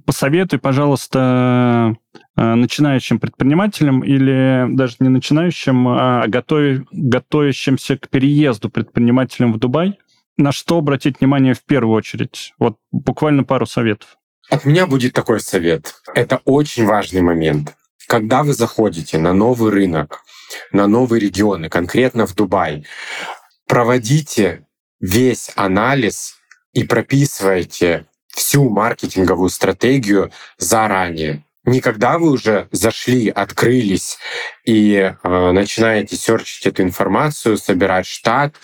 посоветуй, 0.06 0.60
пожалуйста, 0.60 1.96
э, 2.36 2.56
начинающим 2.56 3.20
предпринимателям 3.20 4.02
или 4.02 4.68
даже 4.76 4.98
не 5.00 5.08
начинающим, 5.08 5.88
а 5.88 6.28
готов, 6.28 6.82
готовящимся 6.92 7.98
к 7.98 8.10
переезду 8.10 8.70
предпринимателям 8.70 9.54
в 9.54 9.58
Дубай, 9.58 9.98
на 10.40 10.52
что 10.52 10.78
обратить 10.78 11.20
внимание 11.20 11.54
в 11.54 11.64
первую 11.64 11.96
очередь? 11.96 12.54
Вот 12.58 12.78
буквально 12.92 13.44
пару 13.44 13.66
советов. 13.66 14.18
От 14.50 14.66
меня 14.66 14.88
будет 14.88 15.14
такой 15.14 15.42
совет. 15.42 15.96
Это 16.16 16.42
очень 16.46 16.86
важный 16.86 17.22
момент. 17.22 17.76
Когда 18.08 18.42
вы 18.44 18.54
заходите 18.54 19.20
на 19.20 19.34
новый 19.34 19.72
рынок, 19.72 20.24
на 20.72 20.88
новые 20.88 21.20
регионы, 21.20 21.70
конкретно 21.70 22.26
в 22.26 22.34
Дубай, 22.34 22.86
проводите 23.68 24.66
весь 25.00 25.52
анализ 25.56 26.36
и 26.74 26.84
прописывайте 26.84 28.08
всю 28.30 28.70
маркетинговую 28.70 29.50
стратегию 29.50 30.32
заранее. 30.58 31.44
Никогда 31.66 32.18
вы 32.18 32.32
уже 32.32 32.68
зашли, 32.72 33.30
открылись 33.30 34.18
и 34.66 35.14
э, 35.22 35.52
начинаете 35.52 36.16
серчить 36.16 36.66
эту 36.66 36.84
информацию, 36.84 37.58
собирать 37.58 38.08
штат 38.08 38.56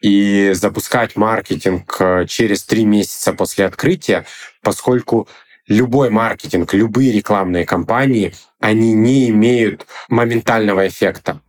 и 0.00 0.52
запускать 0.54 1.14
маркетинг 1.14 1.96
э, 2.00 2.26
через 2.26 2.64
три 2.64 2.86
месяца 2.86 3.34
после 3.34 3.66
открытия, 3.66 4.24
поскольку 4.62 5.28
любой 5.66 6.08
маркетинг, 6.08 6.72
любые 6.72 7.12
рекламные 7.12 7.66
кампании, 7.66 8.34
они 8.60 8.94
не 8.94 9.28
имеют 9.28 9.86
моментального 10.08 10.88
эффекта 10.88 11.42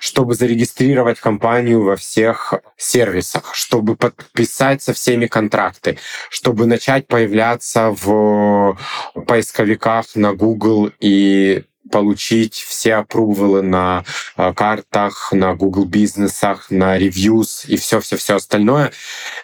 чтобы 0.00 0.34
зарегистрировать 0.34 1.20
компанию 1.20 1.82
во 1.82 1.96
всех 1.96 2.54
сервисах, 2.76 3.54
чтобы 3.54 3.96
подписать 3.96 4.82
со 4.82 4.92
всеми 4.92 5.26
контракты, 5.26 5.98
чтобы 6.30 6.66
начать 6.66 7.06
появляться 7.06 7.90
в 7.90 8.78
поисковиках 9.26 10.14
на 10.14 10.34
Google 10.34 10.90
и 11.00 11.64
получить 11.90 12.54
все 12.54 12.96
апрувалы 12.96 13.62
на 13.62 14.04
э, 14.36 14.52
картах, 14.52 15.32
на 15.32 15.54
Google 15.54 15.86
бизнесах, 15.86 16.70
на 16.70 16.98
ревьюз 16.98 17.64
и 17.66 17.76
все-все-все 17.76 18.36
остальное. 18.36 18.92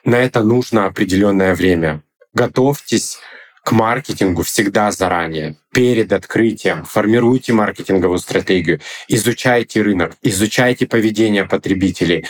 На 0.04 0.16
это 0.16 0.42
нужно 0.42 0.86
определенное 0.86 1.54
время. 1.54 2.02
Готовьтесь 2.34 3.18
к 3.64 3.72
маркетингу 3.72 4.42
всегда 4.42 4.92
заранее, 4.92 5.56
перед 5.72 6.12
открытием. 6.12 6.84
Формируйте 6.84 7.54
маркетинговую 7.54 8.18
стратегию, 8.18 8.80
изучайте 9.08 9.80
рынок, 9.80 10.12
изучайте 10.22 10.86
поведение 10.86 11.44
потребителей, 11.46 12.26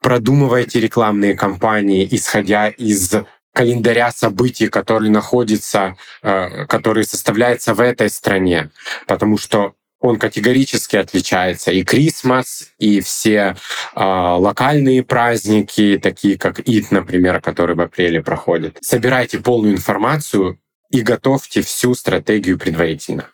продумывайте 0.00 0.80
рекламные 0.80 1.34
кампании, 1.34 2.08
исходя 2.10 2.68
из 2.68 3.12
календаря 3.52 4.12
событий, 4.12 4.68
который 4.68 5.10
находится, 5.10 5.96
э, 6.22 6.66
который 6.66 7.04
составляется 7.04 7.74
в 7.74 7.80
этой 7.80 8.08
стране, 8.08 8.70
потому 9.08 9.38
что 9.38 9.74
он 10.00 10.18
категорически 10.18 10.96
отличается. 10.96 11.70
И 11.70 11.84
Крисмас, 11.84 12.72
и 12.78 13.00
все 13.00 13.56
э, 13.94 14.00
локальные 14.00 15.04
праздники, 15.04 16.00
такие 16.02 16.38
как 16.38 16.60
ИТ, 16.60 16.90
например, 16.90 17.40
который 17.40 17.76
в 17.76 17.80
апреле 17.80 18.22
проходит. 18.22 18.78
Собирайте 18.80 19.38
полную 19.38 19.74
информацию 19.74 20.58
и 20.90 21.02
готовьте 21.02 21.62
всю 21.62 21.94
стратегию 21.94 22.58
предварительно. 22.58 23.26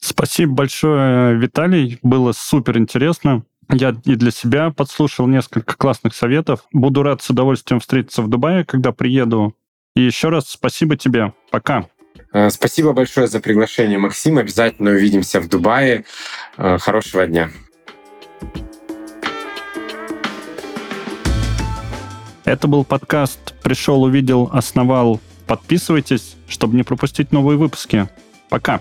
Спасибо 0.00 0.52
большое, 0.52 1.36
Виталий. 1.36 1.98
Было 2.02 2.32
супер 2.32 2.78
интересно. 2.78 3.44
Я 3.70 3.96
и 4.04 4.16
для 4.16 4.32
себя 4.32 4.70
подслушал 4.70 5.28
несколько 5.28 5.76
классных 5.76 6.14
советов. 6.14 6.64
Буду 6.72 7.04
рад 7.04 7.22
с 7.22 7.30
удовольствием 7.30 7.80
встретиться 7.80 8.20
в 8.22 8.28
Дубае, 8.28 8.64
когда 8.64 8.92
приеду. 8.92 9.56
И 9.94 10.00
еще 10.02 10.30
раз 10.30 10.48
спасибо 10.48 10.96
тебе. 10.96 11.32
Пока. 11.50 11.86
Э, 12.32 12.50
спасибо 12.50 12.92
большое 12.92 13.26
за 13.26 13.40
приглашение, 13.40 13.98
Максим. 13.98 14.38
Обязательно 14.38 14.90
увидимся 14.90 15.40
в 15.40 15.48
Дубае. 15.48 16.04
Э, 16.56 16.78
хорошего 16.78 17.26
дня. 17.26 17.50
Это 22.44 22.66
был 22.66 22.84
подкаст 22.84 23.54
«Пришел, 23.62 24.02
увидел, 24.02 24.50
основал». 24.52 25.20
Подписывайтесь, 25.46 26.36
чтобы 26.48 26.76
не 26.76 26.82
пропустить 26.82 27.32
новые 27.32 27.58
выпуски. 27.58 28.08
Пока. 28.48 28.80